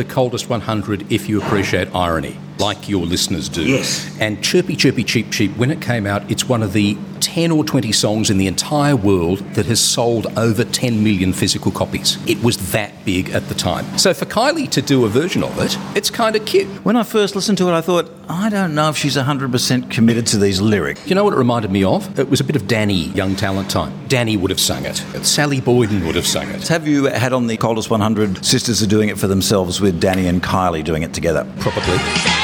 the 0.00 0.04
Coldest 0.14 0.48
100 0.48 1.12
if 1.12 1.28
you 1.28 1.42
appreciate 1.42 1.94
irony, 1.94 2.34
like 2.58 2.88
your 2.88 3.04
listeners 3.04 3.50
do. 3.50 3.62
Yes. 3.62 4.16
And 4.18 4.42
Chirpy 4.42 4.74
Chirpy 4.74 5.04
Cheep 5.04 5.30
Cheep, 5.30 5.54
when 5.58 5.70
it 5.70 5.82
came 5.82 6.06
out, 6.06 6.30
it's 6.30 6.48
one 6.48 6.62
of 6.62 6.72
the 6.72 6.96
10 7.20 7.50
or 7.50 7.64
20 7.64 7.92
songs 7.92 8.30
in 8.30 8.38
the 8.38 8.46
entire 8.46 8.96
world 8.96 9.38
that 9.54 9.66
has 9.66 9.80
sold 9.80 10.26
over 10.38 10.64
10 10.64 11.02
million 11.04 11.32
physical 11.32 11.70
copies. 11.70 12.18
It 12.28 12.42
was 12.42 12.72
that 12.72 12.92
big 13.04 13.30
at 13.30 13.48
the 13.48 13.54
time. 13.54 13.98
So 13.98 14.14
for 14.14 14.24
Kylie 14.24 14.68
to 14.70 14.82
do 14.82 15.04
a 15.04 15.08
version 15.08 15.42
of 15.42 15.58
it, 15.58 15.76
it's 15.96 16.10
kind 16.10 16.36
of 16.36 16.44
cute. 16.44 16.66
When 16.84 16.96
I 16.96 17.02
first 17.02 17.34
listened 17.34 17.58
to 17.58 17.68
it, 17.68 17.72
I 17.72 17.80
thought, 17.80 18.10
I 18.28 18.48
don't 18.48 18.74
know 18.74 18.88
if 18.88 18.96
she's 18.96 19.16
100% 19.16 19.90
committed 19.90 20.26
to 20.28 20.38
these 20.38 20.60
lyrics. 20.60 21.06
You 21.06 21.14
know 21.14 21.24
what 21.24 21.34
it 21.34 21.38
reminded 21.38 21.70
me 21.70 21.84
of? 21.84 22.18
It 22.18 22.28
was 22.28 22.40
a 22.40 22.44
bit 22.44 22.56
of 22.56 22.66
Danny, 22.66 23.08
Young 23.10 23.36
Talent 23.36 23.70
time. 23.70 23.92
Danny 24.08 24.36
would 24.36 24.50
have 24.50 24.60
sung 24.60 24.84
it. 24.84 24.96
Sally 25.24 25.60
Boyden 25.60 26.06
would 26.06 26.14
have 26.14 26.26
sung 26.26 26.48
it. 26.48 26.68
Have 26.68 26.86
you 26.86 27.04
had 27.06 27.32
on 27.32 27.46
the 27.46 27.56
Coldest 27.56 27.90
100 27.90 28.44
sisters 28.44 28.82
are 28.82 28.86
doing 28.86 29.08
it 29.08 29.18
for 29.18 29.26
themselves 29.26 29.80
with 29.80 30.00
Danny 30.00 30.26
and 30.26 30.42
Kylie 30.42 30.84
doing 30.84 31.02
it 31.02 31.12
together? 31.12 31.46
Probably. 31.58 32.39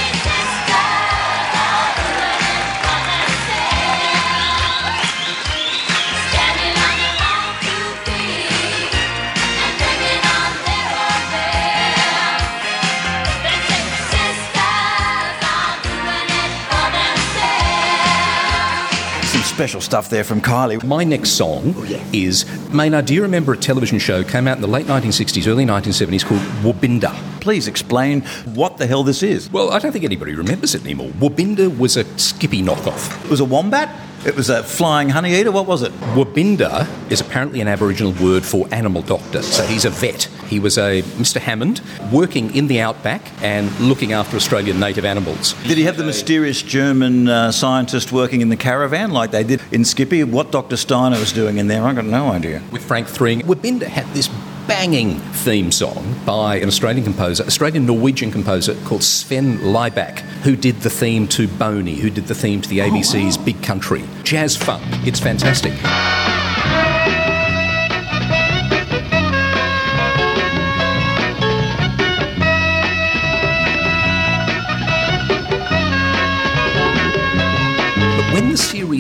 Special 19.57 19.81
stuff 19.81 20.11
there 20.11 20.23
from 20.23 20.43
Kylie. 20.43 20.85
My 20.85 21.03
next 21.03 21.31
song 21.31 21.73
oh, 21.79 22.07
is 22.13 22.45
Maynard. 22.75 23.07
Do 23.07 23.15
you 23.15 23.23
remember 23.23 23.55
a 23.55 23.57
television 23.57 23.99
show 23.99 24.23
came 24.23 24.47
out 24.47 24.57
in 24.57 24.61
the 24.61 24.69
late 24.69 24.85
1960s, 24.85 25.49
early 25.49 25.65
1970s 25.65 26.27
called 26.27 26.43
Woobinda? 26.63 27.15
Please 27.41 27.67
explain 27.67 28.21
what 28.53 28.77
the 28.77 28.87
hell 28.87 29.03
this 29.03 29.23
is. 29.23 29.51
Well, 29.51 29.71
I 29.71 29.79
don't 29.79 29.93
think 29.93 30.05
anybody 30.05 30.35
remembers 30.35 30.75
it 30.75 30.85
anymore. 30.85 31.09
Woobinda 31.13 31.75
was 31.79 31.97
a 31.97 32.05
Skippy 32.19 32.61
knockoff. 32.61 33.25
It 33.25 33.31
was 33.31 33.41
a 33.41 33.47
wombat? 33.47 33.89
It 34.27 34.35
was 34.35 34.51
a 34.51 34.65
flying 34.65 35.11
honey 35.11 35.39
eater? 35.39 35.53
What 35.53 35.67
was 35.67 35.83
it? 35.83 35.93
Woobinda 36.17 36.89
is 37.13 37.21
apparently 37.21 37.61
an 37.61 37.69
Aboriginal 37.69 38.13
word 38.21 38.45
for 38.45 38.67
animal 38.75 39.03
doctor. 39.03 39.41
So 39.41 39.65
he's 39.65 39.85
a 39.85 39.91
vet. 39.91 40.25
He 40.49 40.59
was 40.59 40.77
a 40.79 41.03
Mr. 41.15 41.37
Hammond 41.37 41.81
working 42.11 42.53
in 42.53 42.67
the 42.67 42.81
outback 42.81 43.23
and 43.41 43.71
looking 43.79 44.13
after 44.13 44.37
Australian 44.37 44.81
native 44.81 45.05
animals. 45.05 45.53
Did 45.63 45.79
he 45.79 45.85
have 45.85 45.97
the 45.97 46.03
mysterious 46.03 46.61
German 46.61 47.29
uh, 47.29 47.53
scientist 47.53 48.11
working 48.11 48.41
in 48.41 48.49
the 48.49 48.57
caravan 48.57 49.13
like 49.13 49.31
they 49.31 49.45
did 49.45 49.63
in 49.71 49.85
Skippy? 49.85 50.25
What 50.25 50.51
Dr. 50.51 50.77
Steiner 50.77 51.21
was 51.21 51.33
doing 51.33 51.59
in 51.59 51.69
there, 51.69 51.85
I've 51.85 51.95
got 51.95 52.05
no 52.05 52.33
idea. 52.33 52.65
With 52.73 52.85
Frank 52.85 53.07
Thring, 53.07 53.43
Woobinda 53.43 53.85
had 53.85 54.07
this 54.13 54.29
banging 54.67 55.19
theme 55.19 55.71
song 55.71 56.15
by 56.25 56.57
an 56.57 56.69
Australian 56.69 57.05
composer, 57.05 57.45
Australian 57.45 57.87
Norwegian 57.87 58.31
composer 58.31 58.75
called 58.85 59.03
Sven 59.03 59.59
Libaek, 59.59 60.21
who 60.43 60.57
did 60.57 60.81
the 60.81 60.91
theme 60.91 61.29
to 61.29 61.47
Boney, 61.47 61.97
who 61.97 62.11
did 62.11 62.27
the 62.27 62.35
theme 62.35 62.61
to 62.61 62.69
the 62.69 62.79
ABC's 62.79 63.39
oh, 63.39 63.45
Big 63.45 63.63
Country. 63.63 64.05
Jazz 64.23 64.57
funk. 64.57 64.85
It's 65.07 65.21
fantastic. 65.21 65.73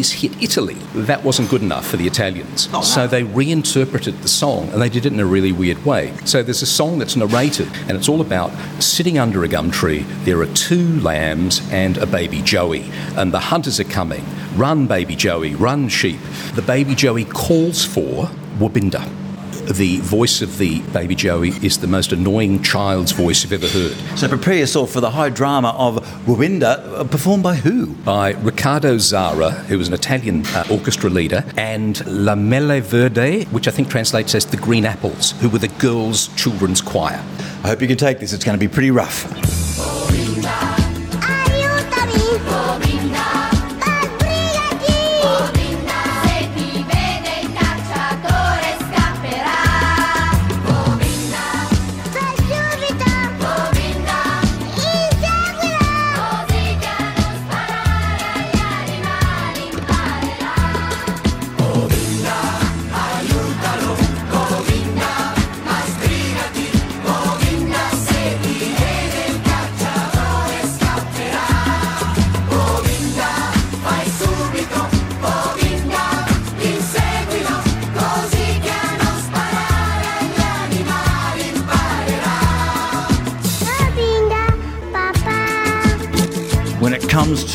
90s 0.06 0.20
hit 0.20 0.42
Italy. 0.42 0.74
That 0.94 1.24
wasn't 1.24 1.50
good 1.50 1.62
enough 1.62 1.86
for 1.86 1.96
the 1.96 2.06
Italians. 2.06 2.68
Oh. 2.72 2.82
So 2.82 3.06
they 3.06 3.22
reinterpreted 3.22 4.22
the 4.22 4.28
song 4.28 4.68
and 4.70 4.80
they 4.80 4.88
did 4.88 5.06
it 5.06 5.12
in 5.12 5.20
a 5.20 5.26
really 5.26 5.52
weird 5.52 5.84
way. 5.84 6.14
So 6.24 6.42
there's 6.42 6.62
a 6.62 6.66
song 6.66 6.98
that's 6.98 7.16
narrated 7.16 7.68
and 7.88 7.92
it's 7.92 8.08
all 8.08 8.20
about 8.20 8.50
sitting 8.82 9.18
under 9.18 9.44
a 9.44 9.48
gum 9.48 9.70
tree, 9.70 10.00
there 10.24 10.40
are 10.40 10.46
two 10.54 11.00
lambs 11.00 11.60
and 11.70 11.98
a 11.98 12.06
baby 12.06 12.42
Joey, 12.42 12.90
and 13.16 13.32
the 13.32 13.40
hunters 13.40 13.80
are 13.80 13.84
coming. 13.84 14.24
Run, 14.56 14.86
baby 14.86 15.16
Joey, 15.16 15.54
run, 15.54 15.88
sheep. 15.88 16.20
The 16.54 16.62
baby 16.62 16.94
Joey 16.94 17.24
calls 17.24 17.84
for 17.84 18.26
Woobinda. 18.58 19.25
The 19.66 19.98
voice 19.98 20.42
of 20.42 20.58
the 20.58 20.80
baby 20.92 21.14
Joey 21.14 21.50
is 21.64 21.78
the 21.78 21.86
most 21.86 22.12
annoying 22.12 22.62
child's 22.62 23.12
voice 23.12 23.42
you've 23.42 23.52
ever 23.52 23.66
heard. 23.68 23.96
So 24.18 24.28
prepare 24.28 24.54
yourself 24.54 24.92
for 24.92 25.00
the 25.00 25.10
high 25.10 25.28
drama 25.28 25.74
of 25.76 25.96
Woobinda, 26.24 27.00
uh, 27.00 27.04
performed 27.04 27.42
by 27.42 27.56
who? 27.56 27.86
by 28.06 28.30
Riccardo 28.34 28.98
Zara, 28.98 29.50
who 29.50 29.78
was 29.78 29.88
an 29.88 29.94
Italian 29.94 30.46
uh, 30.46 30.64
orchestra 30.70 31.10
leader, 31.10 31.44
and 31.56 32.06
La 32.06 32.36
Mele 32.36 32.80
Verde, 32.80 33.44
which 33.46 33.66
I 33.66 33.72
think 33.72 33.88
translates 33.88 34.34
as 34.34 34.46
the 34.46 34.56
Green 34.56 34.84
Apples, 34.84 35.32
who 35.40 35.48
were 35.48 35.58
the 35.58 35.68
girls' 35.68 36.28
children's 36.36 36.80
choir. 36.80 37.22
I 37.64 37.68
hope 37.68 37.82
you 37.82 37.88
can 37.88 37.98
take 37.98 38.20
this, 38.20 38.32
it's 38.32 38.44
going 38.44 38.56
to 38.56 38.64
be 38.64 38.72
pretty 38.72 38.92
rough. 38.92 39.45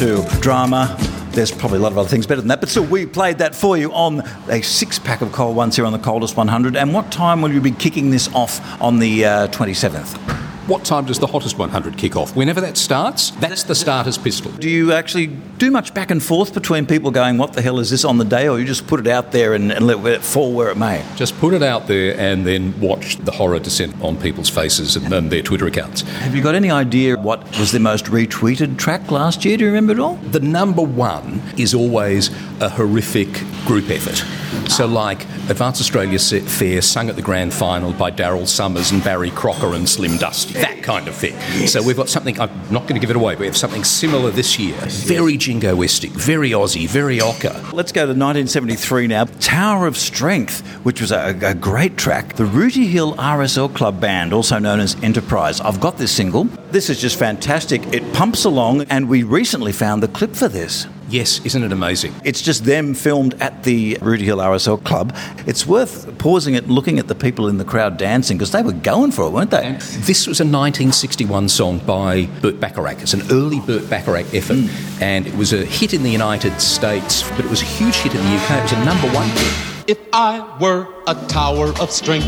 To 0.02 0.28
drama, 0.40 0.98
there's 1.30 1.52
probably 1.52 1.78
a 1.78 1.82
lot 1.82 1.92
of 1.92 1.98
other 2.00 2.10
things 2.10 2.26
better 2.26 2.42
than 2.42 2.48
that, 2.48 2.60
but 2.60 2.68
still, 2.68 2.84
we 2.84 3.06
played 3.06 3.38
that 3.38 3.54
for 3.54 3.78
you 3.78 3.94
on 3.94 4.22
a 4.50 4.64
six 4.64 4.98
pack 4.98 5.22
of 5.22 5.32
cold 5.32 5.56
ones 5.56 5.76
here 5.76 5.86
on 5.86 5.94
the 5.94 6.00
Coldest 6.00 6.36
100. 6.36 6.76
And 6.76 6.92
what 6.92 7.12
time 7.12 7.44
will 7.44 7.52
you 7.52 7.62
be 7.62 7.70
kicking 7.70 8.10
this 8.10 8.28
off 8.34 8.82
on 8.82 8.98
the 8.98 9.26
uh, 9.26 9.48
27th? 9.50 10.41
What 10.68 10.86
time 10.86 11.06
does 11.06 11.18
the 11.18 11.28
hottest 11.28 11.58
100 11.58 11.98
kick 11.98 12.16
off? 12.16 12.36
Whenever 12.36 12.62
that 12.62 12.78
starts, 12.78 13.32
that's 13.32 13.64
the 13.64 13.74
starter's 13.74 14.18
pistol. 14.18 14.52
Do 14.52 14.70
you 14.70 14.94
actually 14.94 15.28
do 15.28 15.72
much 15.72 15.94
back 15.94 16.12
and 16.12 16.22
forth 16.22 16.54
between 16.54 16.86
people 16.86 17.10
going, 17.10 17.40
what 17.40 17.54
the 17.54 17.64
hell 17.64 17.80
is 17.80 17.90
this 17.90 18.06
on 18.06 18.20
the 18.20 18.26
day, 18.26 18.48
or 18.48 18.60
you 18.60 18.66
just 18.66 18.86
put 18.86 19.00
it 19.00 19.08
out 19.08 19.32
there 19.32 19.56
and, 19.56 19.72
and 19.72 19.88
let 19.88 20.06
it 20.06 20.22
fall 20.22 20.54
where 20.54 20.70
it 20.70 20.78
may? 20.78 21.04
Just 21.16 21.38
put 21.40 21.56
it 21.56 21.64
out 21.64 21.88
there 21.88 22.16
and 22.18 22.46
then 22.46 22.80
watch 22.80 23.18
the 23.18 23.32
horror 23.32 23.60
descent 23.60 24.00
on 24.02 24.18
people's 24.18 24.50
faces 24.50 24.96
and, 24.96 25.12
and 25.12 25.32
their 25.32 25.42
Twitter 25.42 25.66
accounts. 25.66 26.02
Have 26.02 26.36
you 26.36 26.44
got 26.44 26.54
any 26.54 26.70
idea 26.70 27.18
what 27.18 27.44
was 27.58 27.72
the 27.72 27.80
most 27.80 28.06
retweeted 28.06 28.78
track 28.78 29.10
last 29.10 29.44
year? 29.44 29.58
Do 29.58 29.64
you 29.66 29.70
remember 29.72 29.94
it 29.94 30.00
all? 30.00 30.16
The 30.16 30.40
number 30.42 30.84
one 30.84 31.42
is 31.58 31.74
always 31.74 32.30
a 32.62 32.70
horrific 32.70 33.34
group 33.66 33.90
effort. 33.90 34.24
So, 34.70 34.86
like 34.86 35.24
Advance 35.50 35.82
Australia 35.82 36.20
Fair, 36.20 36.82
sung 36.82 37.10
at 37.10 37.16
the 37.16 37.22
grand 37.22 37.54
final 37.54 37.94
by 37.94 38.12
Daryl 38.12 38.48
Somers 38.48 38.92
and 38.92 39.04
Barry 39.04 39.32
Crocker 39.32 39.74
and 39.74 39.88
Slim 39.88 40.18
Dusty, 40.18 40.61
that 40.62 40.84
kind 40.84 41.08
of 41.08 41.16
thing. 41.16 41.38
So, 41.68 41.82
we've 41.84 41.98
got 41.98 42.10
something, 42.10 42.40
I'm 42.40 42.50
not 42.72 42.84
going 42.84 42.96
to 42.96 43.00
give 43.00 43.10
it 43.10 43.16
away, 43.16 43.34
but 43.34 43.42
we 43.42 43.46
have 43.48 43.58
something 43.58 43.84
similar 43.84 44.32
this 44.32 44.58
year. 44.58 44.76
Very 44.88 45.38
jingoistic, 45.38 46.10
very 46.12 46.52
Aussie, 46.52 46.88
very 46.88 47.22
ochre. 47.22 47.54
Let's 47.74 47.92
go 47.92 48.02
to 48.02 48.14
1973 48.14 49.08
now. 49.08 49.26
Tower 49.26 49.88
of 49.88 49.98
Strength, 49.98 50.66
which 50.86 51.02
was 51.02 51.12
a, 51.12 51.38
a 51.42 51.54
great 51.54 51.98
track. 51.98 52.36
The 52.36 52.46
Rooty 52.46 52.88
Hill 52.88 53.16
RSL 53.16 53.74
Club 53.76 54.00
Band, 54.00 54.34
also 54.34 54.60
known 54.60 54.80
as 54.80 54.96
Enterprise. 55.04 55.62
I've 55.62 55.80
got 55.80 55.98
this 55.98 56.12
single. 56.12 56.46
This 56.72 56.90
is 56.90 57.00
just 57.00 57.18
fantastic. 57.18 57.82
It 57.94 58.14
pumps 58.14 58.46
along, 58.46 58.84
and 58.84 59.10
we 59.10 59.24
recently 59.24 59.72
found 59.72 60.04
the 60.04 60.08
clip 60.08 60.36
for 60.36 60.48
this. 60.48 60.88
Yes, 61.12 61.46
isn't 61.46 61.62
it 61.62 61.74
amazing? 61.74 62.16
It's 62.24 62.42
just 62.42 62.64
them 62.64 62.94
filmed 62.94 63.34
at 63.42 63.64
the 63.64 63.98
Rooty 64.02 64.24
Hill 64.24 64.38
RSL 64.38 64.82
Club. 64.86 65.14
It's 65.46 65.68
worth 65.68 66.18
pausing 66.20 66.54
it, 66.54 66.70
looking 66.70 67.00
at 67.00 67.10
the 67.10 67.16
people 67.16 67.50
in 67.50 67.58
the 67.58 67.66
crowd 67.66 67.98
dancing 67.98 68.38
because 68.38 68.52
they 68.52 68.64
were 68.64 68.72
going 68.72 69.12
for 69.12 69.26
it, 69.26 69.32
weren't 69.32 69.52
they? 69.52 69.74
This 70.08 70.26
was 70.26 70.40
a 70.40 70.46
1961 70.46 71.50
song 71.50 71.80
by 71.80 72.28
Burt 72.42 72.62
Bacharach. 72.62 73.02
It's 73.02 73.14
an 73.14 73.24
early 73.30 73.60
Burt 73.60 73.90
Bacharach 73.90 74.34
effort, 74.34 74.56
hmm. 74.56 75.04
and 75.04 75.28
it 75.28 75.36
was 75.36 75.52
a 75.52 75.66
hit 75.66 75.94
in 75.94 76.02
the 76.04 76.10
United 76.10 76.62
States, 76.62 77.30
but 77.32 77.44
it 77.44 77.50
was 77.50 77.62
a 77.62 77.66
huge 77.66 77.96
hit 77.96 78.16
in 78.16 78.22
the 78.22 78.36
UK. 78.38 78.60
It 78.60 78.64
was 78.64 78.72
a 78.72 78.86
number 78.86 79.10
one 79.10 79.28
hit. 79.28 79.90
If 79.90 80.00
I 80.14 80.58
were 80.62 80.88
a 81.08 81.16
tower 81.28 81.78
of 81.82 81.92
strength, 81.92 82.26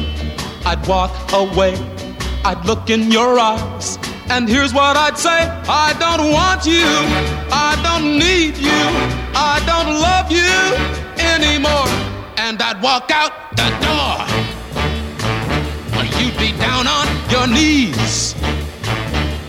I'd 0.66 0.86
walk 0.90 1.32
away. 1.32 1.76
I'd 2.44 2.66
look 2.66 2.90
in 2.90 3.10
your 3.14 3.40
eyes. 3.40 3.98
And 4.36 4.50
here's 4.50 4.74
what 4.74 4.98
I'd 4.98 5.16
say 5.16 5.46
I 5.70 5.94
don't 6.00 6.32
want 6.32 6.66
you. 6.66 6.90
I 7.54 7.78
don't 7.86 8.18
need 8.18 8.58
you. 8.58 8.84
I 9.38 9.62
don't 9.70 9.94
love 10.10 10.32
you 10.32 10.58
anymore. 11.22 11.86
And 12.38 12.60
I'd 12.60 12.82
walk 12.82 13.12
out 13.12 13.32
the 13.56 13.70
door. 13.86 14.26
Or 15.98 16.06
you'd 16.18 16.36
be 16.40 16.50
down 16.58 16.88
on 16.88 17.06
your 17.30 17.46
knees. 17.46 18.34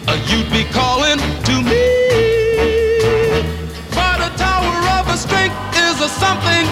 Or 0.06 0.20
you'd 0.28 0.52
be 0.52 0.64
calling 0.76 1.16
to 1.48 1.54
me. 1.64 1.84
But 3.96 4.20
a 4.20 4.30
tower 4.36 4.76
of 5.00 5.08
a 5.08 5.16
strength 5.16 5.56
is 5.80 5.96
a 6.04 6.10
something 6.12 6.66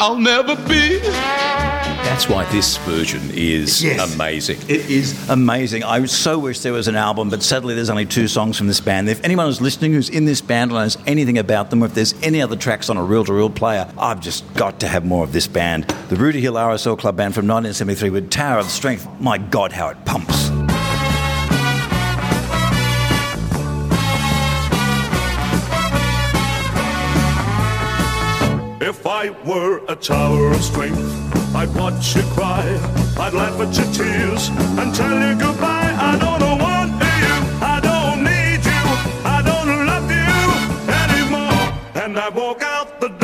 I'll 0.00 0.16
never 0.16 0.56
be. 0.66 1.67
That's 2.08 2.26
why 2.28 2.50
this 2.50 2.78
version 2.78 3.30
is 3.34 3.84
Yes. 3.84 4.14
amazing. 4.14 4.58
It 4.66 4.90
is 4.90 5.28
amazing. 5.28 5.84
I 5.84 6.04
so 6.06 6.38
wish 6.38 6.60
there 6.60 6.72
was 6.72 6.88
an 6.88 6.96
album, 6.96 7.28
but 7.28 7.42
sadly 7.42 7.74
there's 7.74 7.90
only 7.90 8.06
two 8.06 8.26
songs 8.28 8.56
from 8.56 8.66
this 8.66 8.80
band. 8.80 9.10
If 9.10 9.22
anyone 9.22 9.44
who's 9.46 9.60
listening 9.60 9.92
who's 9.92 10.08
in 10.08 10.24
this 10.24 10.40
band 10.40 10.72
or 10.72 10.80
knows 10.80 10.96
anything 11.06 11.36
about 11.36 11.68
them, 11.68 11.82
or 11.82 11.86
if 11.86 11.94
there's 11.94 12.14
any 12.22 12.40
other 12.40 12.56
tracks 12.56 12.88
on 12.88 12.96
a 12.96 13.04
reel-to-reel 13.04 13.50
player, 13.50 13.86
I've 13.98 14.20
just 14.20 14.42
got 14.54 14.80
to 14.80 14.88
have 14.88 15.04
more 15.04 15.22
of 15.22 15.32
this 15.32 15.46
band. 15.46 15.84
The 16.08 16.16
Rooty 16.16 16.40
Hill 16.40 16.54
RSL 16.54 16.96
Club 16.98 17.14
Band 17.16 17.34
from 17.34 17.46
1973 17.46 18.08
with 18.10 18.30
Tower 18.30 18.58
of 18.58 18.66
Strength. 18.66 19.06
My 19.20 19.36
God, 19.36 19.72
how 19.72 19.88
it 19.90 20.02
pumps. 20.06 20.48
If 28.80 29.06
I 29.06 29.30
were 29.44 29.82
a 29.88 29.94
tower 29.96 30.50
of 30.52 30.62
strength, 30.62 30.98
I'd 31.54 31.74
watch 31.74 32.14
you 32.16 32.22
cry. 32.34 32.64
I'd 33.18 33.32
laugh 33.32 33.60
at 33.60 33.76
your 33.76 33.92
tears 33.92 34.48
and 34.78 34.94
tell 34.94 35.18
you 35.18 35.34
goodbye. 35.38 35.94
I 35.98 36.16
don't 36.18 36.58
want 36.58 36.92
you. 36.92 37.34
I 37.74 37.80
don't 37.80 38.22
need 38.22 38.64
you. 38.64 38.84
I 39.24 39.42
don't 39.42 39.86
love 39.90 40.08
you 40.10 40.36
anymore. 41.02 41.64
And 42.04 42.18
I 42.18 42.28
walk 42.28 42.62
out 42.62 43.00
the 43.00 43.08
door, 43.08 43.17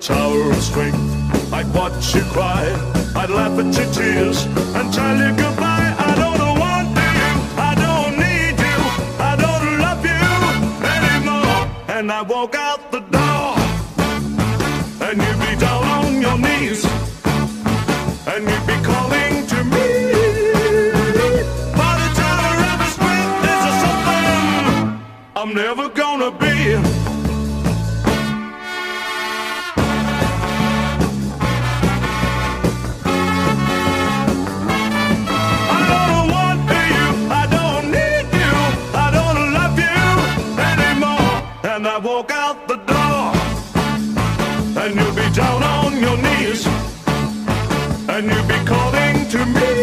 tower 0.00 0.50
of 0.50 0.62
strength, 0.62 1.52
I'd 1.52 1.72
watch 1.74 2.14
you 2.14 2.22
cry. 2.32 2.64
I'd 3.14 3.28
laugh 3.28 3.58
at 3.58 3.66
your 3.76 3.92
tears 3.92 4.46
and 4.46 4.92
tell 4.92 5.16
you 5.16 5.30
goodbye. 5.36 5.94
I 5.98 6.14
don't 6.16 6.58
want 6.58 6.88
you. 6.88 7.20
I 7.58 7.74
don't 7.84 8.16
need 8.16 8.56
you. 8.58 8.78
I 9.20 9.36
don't 9.36 9.78
love 9.84 10.02
you 10.02 10.24
anymore. 10.96 11.68
And 11.88 12.10
I 12.10 12.22
walk 12.22 12.54
out 12.54 12.90
the 12.90 13.00
door, 13.00 13.56
and 15.06 15.20
you'd 15.20 15.40
be 15.46 15.54
down 15.60 15.84
on 15.84 16.22
your 16.22 16.38
knees, 16.38 16.82
and 18.26 18.48
you'd 18.48 18.66
be 18.66 18.76
calling 18.82 19.46
to 19.52 19.64
me. 19.64 19.86
A 21.76 22.08
tower 22.16 22.56
of 22.72 22.80
strength 22.94 23.44
something 23.84 25.02
I'm 25.36 25.52
never 25.54 25.88
gonna 25.90 26.30
be. 26.30 26.89
Walk 42.20 42.32
out 42.32 42.68
the 42.68 42.76
door, 42.76 43.32
and 44.82 44.94
you'll 44.94 45.14
be 45.14 45.28
down 45.34 45.62
on 45.62 45.92
your 45.98 46.18
knees, 46.18 46.66
and 48.08 48.26
you'll 48.30 48.46
be 48.46 48.62
calling 48.66 49.26
to 49.30 49.46
me. 49.46 49.79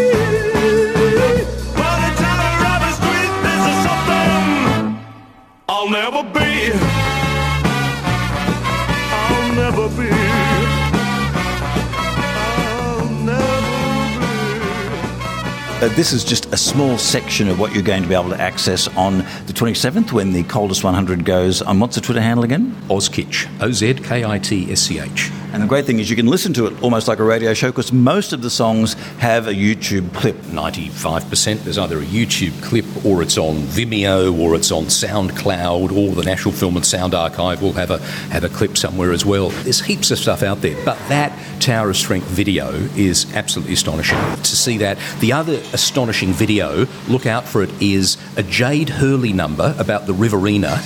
Uh, 15.88 15.96
this 15.96 16.12
is 16.12 16.26
just 16.26 16.52
a 16.54 16.58
small 16.58 16.98
section 16.98 17.48
of 17.48 17.62
what 17.62 17.74
you're 17.74 17.82
going 17.82 18.02
to 18.02 18.10
be 18.10 18.14
able 18.14 18.30
to 18.30 18.42
access 18.42 18.90
on 18.98 19.20
the 19.20 19.54
27th 19.54 20.12
when 20.12 20.34
the 20.34 20.44
Coldest 20.44 20.84
100 20.84 21.24
goes. 21.24 21.62
Um, 21.62 21.80
what's 21.80 21.96
the 21.96 22.02
Twitter 22.02 22.20
handle 22.20 22.44
again? 22.44 22.76
OzKitsch. 22.90 23.62
O 23.62 23.72
Z 23.72 23.94
K 23.94 24.26
I 24.26 24.38
T 24.38 24.70
S 24.70 24.82
C 24.82 25.00
H. 25.00 25.32
And 25.54 25.64
the 25.64 25.68
great 25.68 25.86
thing 25.86 26.00
is 26.00 26.10
you 26.10 26.18
can 26.18 26.28
listen 26.28 26.54
to 26.56 26.68
it 26.68 26.84
almost 26.84 27.08
like 27.08 27.20
a 27.20 27.24
radio 27.24 27.54
show 27.54 27.70
because 27.70 27.94
most 27.94 28.34
of 28.34 28.42
the 28.42 28.50
songs 28.50 28.96
have 29.20 29.48
a 29.48 29.54
YouTube 29.54 30.14
clip. 30.14 30.36
95%. 30.36 31.64
There's 31.64 31.78
either 31.78 32.00
a 32.00 32.04
YouTube 32.04 32.62
clip 32.62 32.86
or 33.06 33.22
it's 33.22 33.38
on 33.38 33.56
Vimeo 33.64 34.38
or 34.38 34.56
it's 34.56 34.72
on 34.74 34.84
SoundCloud 34.84 35.96
or 35.96 36.14
the 36.16 36.24
National 36.24 36.54
Film 36.54 36.76
and 36.76 36.86
Sound 36.86 37.16
Archive 37.16 37.62
will 37.62 37.74
have 37.74 37.92
a 37.92 38.00
have 38.30 38.44
a 38.44 38.50
clip 38.50 38.78
somewhere 38.78 39.14
as 39.14 39.26
well. 39.26 39.50
There's 39.50 39.80
heaps 39.80 40.12
of 40.12 40.20
stuff 40.20 40.44
out 40.44 40.62
there, 40.62 40.76
but 40.84 40.98
that 41.08 41.32
Tower 41.62 41.90
of 41.90 41.98
Strength 41.98 42.28
video 42.28 42.72
is 42.96 43.34
absolutely 43.34 43.74
astonishing. 43.74 44.18
To 44.18 44.56
see 44.56 44.78
that, 44.80 44.98
the 45.22 45.32
other 45.32 45.62
astonishing 45.78 46.34
video, 46.34 46.88
look 47.08 47.28
out 47.28 47.46
for 47.46 47.62
it, 47.62 47.70
is 47.80 48.18
a 48.36 48.42
Jade 48.42 48.90
Hurley 48.90 49.32
number 49.32 49.76
about 49.78 50.08
the 50.08 50.14
Riverina, 50.14 50.82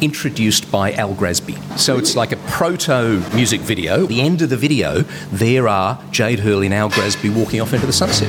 introduced 0.00 0.68
by 0.72 0.92
Al 0.94 1.14
Grasby. 1.14 1.56
So 1.78 1.96
it's 1.96 2.16
like 2.16 2.32
a 2.32 2.36
proto 2.48 3.22
music 3.36 3.60
video. 3.60 4.02
At 4.02 4.08
The 4.08 4.20
end 4.20 4.42
of 4.42 4.50
the 4.50 4.56
video, 4.56 5.02
there 5.30 5.68
are 5.68 6.02
Jade 6.10 6.40
Hurley 6.40 6.66
and 6.66 6.74
Al 6.74 6.90
Grasby 6.90 7.32
walking 7.32 7.60
off 7.60 7.72
into 7.72 7.86
the 7.86 7.92
sunset. 7.92 8.26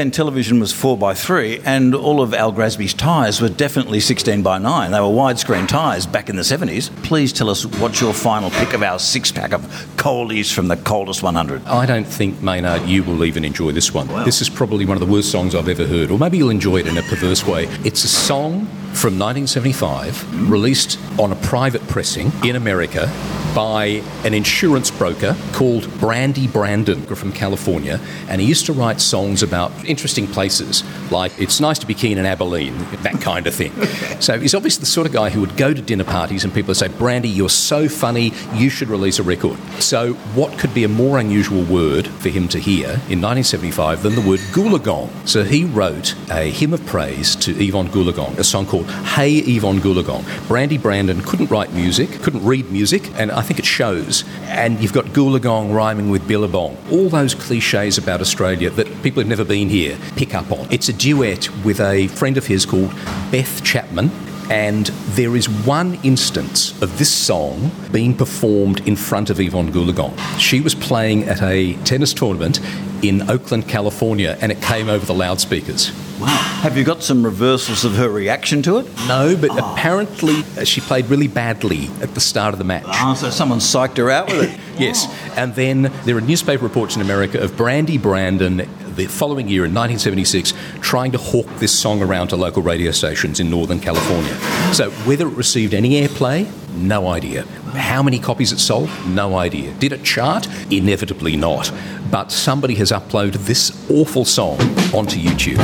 Then, 0.00 0.10
television 0.10 0.58
was 0.58 0.72
4 0.72 0.96
by 0.96 1.12
3 1.12 1.60
and 1.66 1.94
all 1.94 2.22
of 2.22 2.32
Al 2.32 2.54
Grasby's 2.54 2.94
tyres 2.94 3.38
were 3.42 3.50
definitely 3.50 4.00
16 4.00 4.42
by 4.42 4.56
9 4.56 4.90
They 4.90 4.98
were 4.98 5.06
widescreen 5.06 5.68
tyres 5.68 6.06
back 6.06 6.30
in 6.30 6.36
the 6.36 6.42
70s. 6.42 6.90
Please 7.02 7.34
tell 7.34 7.50
us 7.50 7.66
what's 7.66 8.00
your 8.00 8.14
final 8.14 8.48
pick 8.48 8.72
of 8.72 8.82
our 8.82 8.98
six 8.98 9.30
pack 9.30 9.52
of 9.52 9.60
coldies 9.96 10.50
from 10.50 10.68
the 10.68 10.76
coldest 10.78 11.22
100. 11.22 11.66
I 11.66 11.84
don't 11.84 12.06
think, 12.06 12.40
Maynard, 12.40 12.88
you 12.88 13.04
will 13.04 13.26
even 13.26 13.44
enjoy 13.44 13.72
this 13.72 13.92
one. 13.92 14.08
This 14.24 14.40
is 14.40 14.48
probably 14.48 14.86
one 14.86 14.96
of 14.96 15.06
the 15.06 15.12
worst 15.12 15.30
songs 15.30 15.54
I've 15.54 15.68
ever 15.68 15.86
heard, 15.86 16.10
or 16.10 16.18
maybe 16.18 16.38
you'll 16.38 16.48
enjoy 16.48 16.78
it 16.78 16.86
in 16.86 16.96
a 16.96 17.02
perverse 17.02 17.46
way. 17.46 17.64
It's 17.84 18.02
a 18.04 18.08
song 18.08 18.66
from 18.92 19.18
1975, 19.18 20.50
released 20.50 20.98
on 21.18 21.32
a 21.32 21.36
private 21.36 21.86
pressing 21.88 22.32
in 22.44 22.56
America 22.56 23.10
by 23.54 24.02
an 24.24 24.32
insurance 24.32 24.90
broker 24.90 25.36
called 25.52 25.90
Brandy 25.98 26.46
Brandon 26.46 27.02
from 27.06 27.32
California, 27.32 28.00
and 28.28 28.40
he 28.40 28.46
used 28.46 28.66
to 28.66 28.72
write 28.72 29.00
songs 29.00 29.42
about 29.42 29.72
interesting 29.84 30.26
places, 30.26 30.84
like 31.10 31.32
"It's 31.38 31.60
nice 31.60 31.78
to 31.80 31.86
be 31.86 31.94
keen 31.94 32.18
in 32.18 32.26
Abilene," 32.26 32.76
that 33.02 33.20
kind 33.20 33.46
of 33.46 33.54
thing. 33.54 33.72
so 34.20 34.38
he's 34.38 34.54
obviously 34.54 34.80
the 34.80 34.86
sort 34.86 35.06
of 35.06 35.12
guy 35.12 35.30
who 35.30 35.40
would 35.40 35.56
go 35.56 35.74
to 35.74 35.82
dinner 35.82 36.04
parties 36.04 36.44
and 36.44 36.52
people 36.54 36.68
would 36.68 36.76
say, 36.76 36.88
"Brandy, 36.88 37.28
you're 37.28 37.48
so 37.48 37.88
funny, 37.88 38.32
you 38.54 38.70
should 38.70 38.88
release 38.88 39.18
a 39.18 39.22
record." 39.22 39.58
So 39.80 40.14
what 40.34 40.56
could 40.58 40.72
be 40.74 40.84
a 40.84 40.88
more 40.88 41.18
unusual 41.18 41.64
word 41.64 42.06
for 42.06 42.28
him 42.28 42.48
to 42.48 42.58
hear 42.58 42.88
in 43.08 43.20
1975 43.20 44.02
than 44.02 44.14
the 44.14 44.20
word 44.20 44.40
goolagong? 44.52 45.10
So 45.28 45.42
he 45.42 45.64
wrote 45.64 46.14
a 46.30 46.50
hymn 46.50 46.72
of 46.72 46.84
praise 46.86 47.34
to 47.36 47.52
Yvonne 47.52 47.88
Goolagong, 47.88 48.38
a 48.38 48.44
song 48.44 48.66
called 48.66 48.79
Hey 48.84 49.36
Yvonne 49.36 49.80
Goolagong. 49.80 50.24
Brandy 50.48 50.78
Brandon 50.78 51.20
couldn't 51.22 51.50
write 51.50 51.72
music, 51.72 52.10
couldn't 52.22 52.44
read 52.44 52.70
music, 52.70 53.10
and 53.14 53.30
I 53.30 53.42
think 53.42 53.58
it 53.58 53.66
shows. 53.66 54.24
And 54.42 54.80
you've 54.80 54.92
got 54.92 55.06
Goolagong 55.06 55.74
rhyming 55.74 56.10
with 56.10 56.26
Billabong. 56.26 56.76
All 56.90 57.08
those 57.08 57.34
cliches 57.34 57.98
about 57.98 58.20
Australia 58.20 58.70
that 58.70 58.86
people 59.02 59.20
who've 59.22 59.28
never 59.28 59.44
been 59.44 59.68
here 59.68 59.98
pick 60.16 60.34
up 60.34 60.50
on. 60.52 60.66
It's 60.70 60.88
a 60.88 60.92
duet 60.92 61.48
with 61.64 61.80
a 61.80 62.08
friend 62.08 62.36
of 62.36 62.46
his 62.46 62.66
called 62.66 62.90
Beth 63.30 63.62
Chapman. 63.64 64.10
And 64.50 64.86
there 65.14 65.36
is 65.36 65.48
one 65.48 65.94
instance 66.02 66.72
of 66.82 66.98
this 66.98 67.12
song 67.12 67.70
being 67.92 68.16
performed 68.16 68.86
in 68.86 68.96
front 68.96 69.30
of 69.30 69.38
Yvonne 69.38 69.72
Goolagong. 69.72 70.18
She 70.40 70.60
was 70.60 70.74
playing 70.74 71.24
at 71.24 71.40
a 71.40 71.74
tennis 71.84 72.12
tournament 72.12 72.60
in 73.02 73.30
Oakland, 73.30 73.68
California, 73.68 74.36
and 74.40 74.50
it 74.50 74.60
came 74.60 74.88
over 74.88 75.06
the 75.06 75.14
loudspeakers. 75.14 75.92
Wow. 76.20 76.26
Have 76.62 76.76
you 76.76 76.84
got 76.84 77.02
some 77.02 77.24
reversals 77.24 77.84
of 77.84 77.94
her 77.94 78.10
reaction 78.10 78.60
to 78.62 78.78
it? 78.78 78.86
No, 79.08 79.36
but 79.40 79.50
ah. 79.52 79.72
apparently 79.72 80.42
uh, 80.58 80.64
she 80.64 80.80
played 80.80 81.06
really 81.06 81.28
badly 81.28 81.88
at 82.02 82.14
the 82.14 82.20
start 82.20 82.52
of 82.52 82.58
the 82.58 82.64
match. 82.64 82.84
Oh, 82.86 83.14
so 83.14 83.30
someone 83.30 83.58
psyched 83.58 83.96
her 83.96 84.10
out 84.10 84.26
with 84.26 84.52
it. 84.52 84.60
Yes, 84.80 85.04
ah. 85.08 85.34
and 85.36 85.54
then 85.54 85.92
there 86.04 86.16
are 86.16 86.22
newspaper 86.22 86.64
reports 86.64 86.96
in 86.96 87.02
America 87.02 87.38
of 87.38 87.54
Brandy 87.54 87.98
Brandon 87.98 88.66
the 88.96 89.06
following 89.06 89.48
year 89.48 89.64
in 89.64 89.74
1976 89.74 90.52
trying 90.80 91.12
to 91.12 91.18
hawk 91.18 91.46
this 91.56 91.76
song 91.76 92.02
around 92.02 92.28
to 92.28 92.36
local 92.36 92.62
radio 92.62 92.90
stations 92.90 93.40
in 93.40 93.50
Northern 93.50 93.80
California. 93.80 94.34
So 94.72 94.90
whether 95.06 95.26
it 95.26 95.34
received 95.36 95.74
any 95.74 96.00
airplay, 96.00 96.50
no 96.74 97.08
idea. 97.08 97.44
How 97.74 98.02
many 98.02 98.18
copies 98.18 98.52
it 98.52 98.58
sold, 98.58 98.90
no 99.06 99.36
idea. 99.36 99.72
Did 99.74 99.92
it 99.92 100.02
chart? 100.04 100.48
Inevitably 100.70 101.36
not. 101.36 101.72
But 102.10 102.32
somebody 102.32 102.74
has 102.76 102.90
uploaded 102.90 103.46
this 103.46 103.70
awful 103.90 104.24
song 104.24 104.60
onto 104.94 105.18
YouTube. 105.20 105.58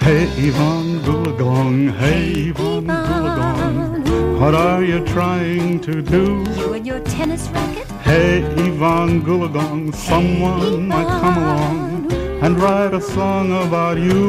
Hey 0.00 0.24
Yvonne 0.36 1.00
Goolagong, 1.00 1.90
hey 1.92 2.50
Yvonne 2.50 2.86
Goolagong, 2.86 3.93
what 4.44 4.54
are 4.54 4.84
you 4.84 5.02
trying 5.06 5.80
to 5.80 6.02
do? 6.02 6.44
You 6.58 6.74
and 6.74 6.86
your 6.86 7.00
tennis 7.00 7.48
racket? 7.48 7.86
Hey 8.02 8.42
Yvonne 8.42 9.22
Goolagong, 9.22 9.94
someone 9.94 10.86
might 10.86 11.08
come 11.22 11.38
along 11.42 12.12
and 12.42 12.60
write 12.60 12.92
a 12.92 13.00
song 13.00 13.46
about 13.66 13.96
you. 13.96 14.22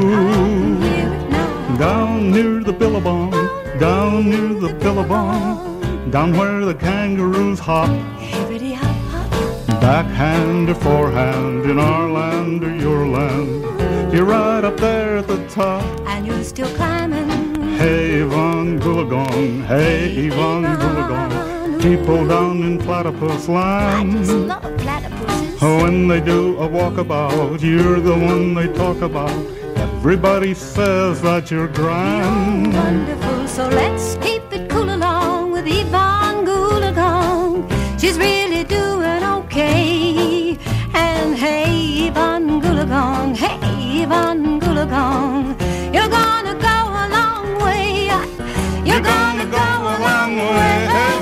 Down 1.76 2.30
near 2.30 2.64
the 2.64 2.72
Billabong, 2.72 3.30
down 3.78 4.30
near 4.30 4.54
the 4.58 4.72
Billabong, 4.84 6.10
down 6.10 6.34
where 6.34 6.64
the 6.64 6.74
kangaroos 6.74 7.58
hop. 7.58 7.90
Hibbity 8.18 8.74
hop 8.74 8.96
hop. 9.12 9.80
Backhand 9.82 10.70
or 10.70 10.76
forehand, 10.76 11.70
in 11.70 11.78
our 11.78 12.08
land 12.10 12.64
or 12.64 12.74
your 12.74 13.06
land, 13.06 14.14
you're 14.14 14.24
right 14.24 14.64
up 14.64 14.78
there 14.78 15.18
at 15.18 15.26
the 15.26 15.46
top. 15.48 15.84
And 16.08 16.26
you're 16.26 16.42
still 16.42 16.74
climbing. 16.74 17.45
Hey 17.76 18.22
Yvonne 18.22 18.80
Goolagong, 18.80 19.62
hey 19.66 20.28
Yvonne 20.28 20.64
Goolagong, 20.64 21.82
people 21.82 22.26
down 22.26 22.62
in 22.62 22.78
Platypus 22.78 23.48
Land. 23.48 24.16
I 24.16 24.18
just 24.18 24.32
Love 24.32 24.62
platypuses. 24.62 25.82
When 25.82 26.08
they 26.08 26.20
do 26.22 26.56
a 26.56 26.66
walkabout, 26.66 27.60
you're 27.60 28.00
the 28.00 28.14
one 28.14 28.54
they 28.54 28.68
talk 28.72 29.02
about. 29.02 29.30
Everybody 29.76 30.54
says 30.54 31.20
that 31.20 31.50
you're 31.50 31.68
grand. 31.68 32.72
You're 32.72 32.82
Wonderful, 32.82 33.46
so 33.46 33.68
let's 33.68 34.14
keep 34.16 34.42
it 34.52 34.70
cool 34.70 34.94
along 34.94 35.52
with 35.52 35.66
Yvonne 35.66 36.46
Goolagong. 36.46 38.00
She's 38.00 38.16
really 38.16 38.64
doing 38.64 39.22
okay. 39.22 40.56
And 40.94 41.36
hey, 41.36 42.08
Yvonne 42.08 42.62
Goolagong, 42.62 43.36
hey, 43.36 44.02
Yvonne 44.02 44.55
go 49.50 49.58
a 49.58 49.94
long 50.00 50.36
way. 50.36 51.15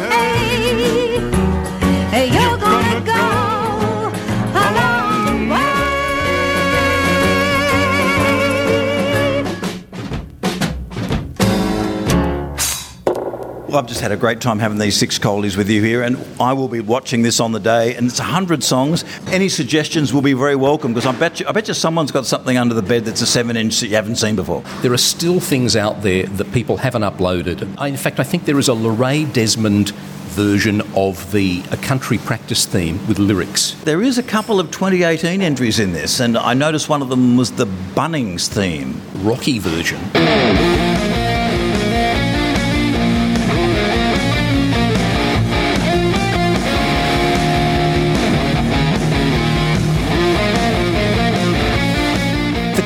Well, 13.75 13.83
I've 13.83 13.89
just 13.89 14.03
had 14.03 14.13
a 14.13 14.17
great 14.17 14.41
time 14.41 14.61
having 14.61 14.79
these 14.79 14.97
six 14.97 15.19
coldies 15.19 15.57
with 15.57 15.69
you 15.69 15.83
here, 15.83 16.03
and 16.05 16.17
I 16.39 16.53
will 16.53 16.69
be 16.69 16.79
watching 16.79 17.23
this 17.23 17.41
on 17.41 17.51
the 17.51 17.59
day. 17.59 17.97
And 17.97 18.07
it's 18.07 18.21
100 18.21 18.63
songs. 18.63 19.05
Any 19.33 19.49
suggestions 19.49 20.15
will 20.15 20.23
be 20.23 20.33
very 20.33 20.55
welcome 20.55 20.95
because 20.95 21.13
I 21.13 21.19
bet 21.19 21.41
you, 21.41 21.47
I 21.49 21.51
bet 21.51 21.67
you 21.67 21.75
someone's 21.75 22.13
got 22.13 22.25
something 22.25 22.57
under 22.57 22.73
the 22.73 22.83
bed 22.83 23.05
that's 23.05 23.21
a 23.21 23.27
seven 23.27 23.57
inch 23.57 23.81
that 23.81 23.89
you 23.89 23.97
haven't 23.97 24.15
seen 24.15 24.37
before. 24.37 24.63
There 24.83 24.93
are 24.93 24.97
still 24.97 25.41
things 25.41 25.75
out 25.75 26.03
there 26.03 26.23
that 26.25 26.53
people 26.53 26.77
haven't 26.77 27.03
uploaded. 27.03 27.69
I- 27.77 27.89
In 27.89 27.97
fact, 27.97 28.21
I 28.21 28.23
think 28.23 28.45
there 28.45 28.61
is 28.61 28.69
a 28.69 28.75
Lorraine 28.75 29.33
Desmond 29.33 29.91
version 29.91 30.81
of 30.95 31.33
the 31.33 31.65
a 31.73 31.77
country 31.77 32.19
practice 32.19 32.67
theme 32.67 33.05
with 33.09 33.19
lyrics. 33.19 33.73
There 33.83 34.03
is 34.03 34.19
a 34.19 34.23
couple 34.23 34.61
of 34.61 34.71
2018 34.71 35.43
entries 35.43 35.81
in 35.81 35.93
this, 35.93 36.21
and 36.21 36.39
I 36.39 36.55
noticed 36.55 36.89
one 36.89 37.03
of 37.03 37.09
them 37.09 37.37
was 37.37 37.51
the 37.51 37.67
Bunnings 37.97 38.47
theme. 38.47 39.01
Rocky 39.25 39.59
version. 39.59 39.99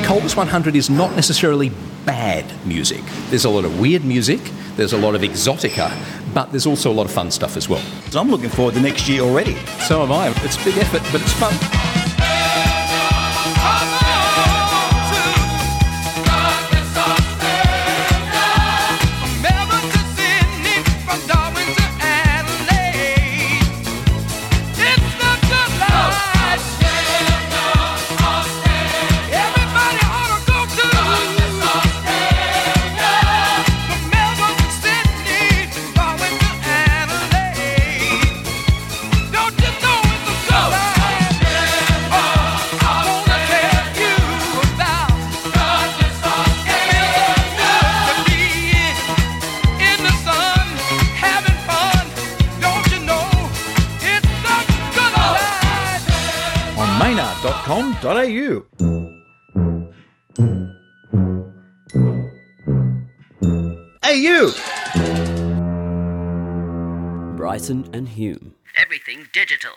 The 0.09 0.15
100 0.15 0.75
is 0.75 0.89
not 0.89 1.15
necessarily 1.15 1.69
bad 2.03 2.43
music. 2.65 3.03
There's 3.29 3.45
a 3.45 3.49
lot 3.49 3.63
of 3.63 3.79
weird 3.79 4.03
music, 4.03 4.39
there's 4.75 4.91
a 4.91 4.97
lot 4.97 5.13
of 5.13 5.21
exotica, 5.21 5.95
but 6.33 6.49
there's 6.49 6.65
also 6.65 6.91
a 6.91 6.95
lot 6.95 7.05
of 7.05 7.11
fun 7.11 7.29
stuff 7.29 7.55
as 7.55 7.69
well. 7.69 7.83
So 8.09 8.19
I'm 8.19 8.31
looking 8.31 8.49
forward 8.49 8.73
to 8.73 8.81
next 8.81 9.07
year 9.07 9.21
already. 9.21 9.53
So 9.85 10.01
am 10.01 10.11
I. 10.11 10.29
It's 10.37 10.59
a 10.59 10.65
big 10.65 10.79
effort, 10.79 11.03
but 11.11 11.21
it's 11.21 11.33
fun. 11.33 11.78
Bryson 67.69 67.93
and 67.93 68.09
Hume. 68.09 68.55
Everything 68.75 69.27
digital. 69.31 69.73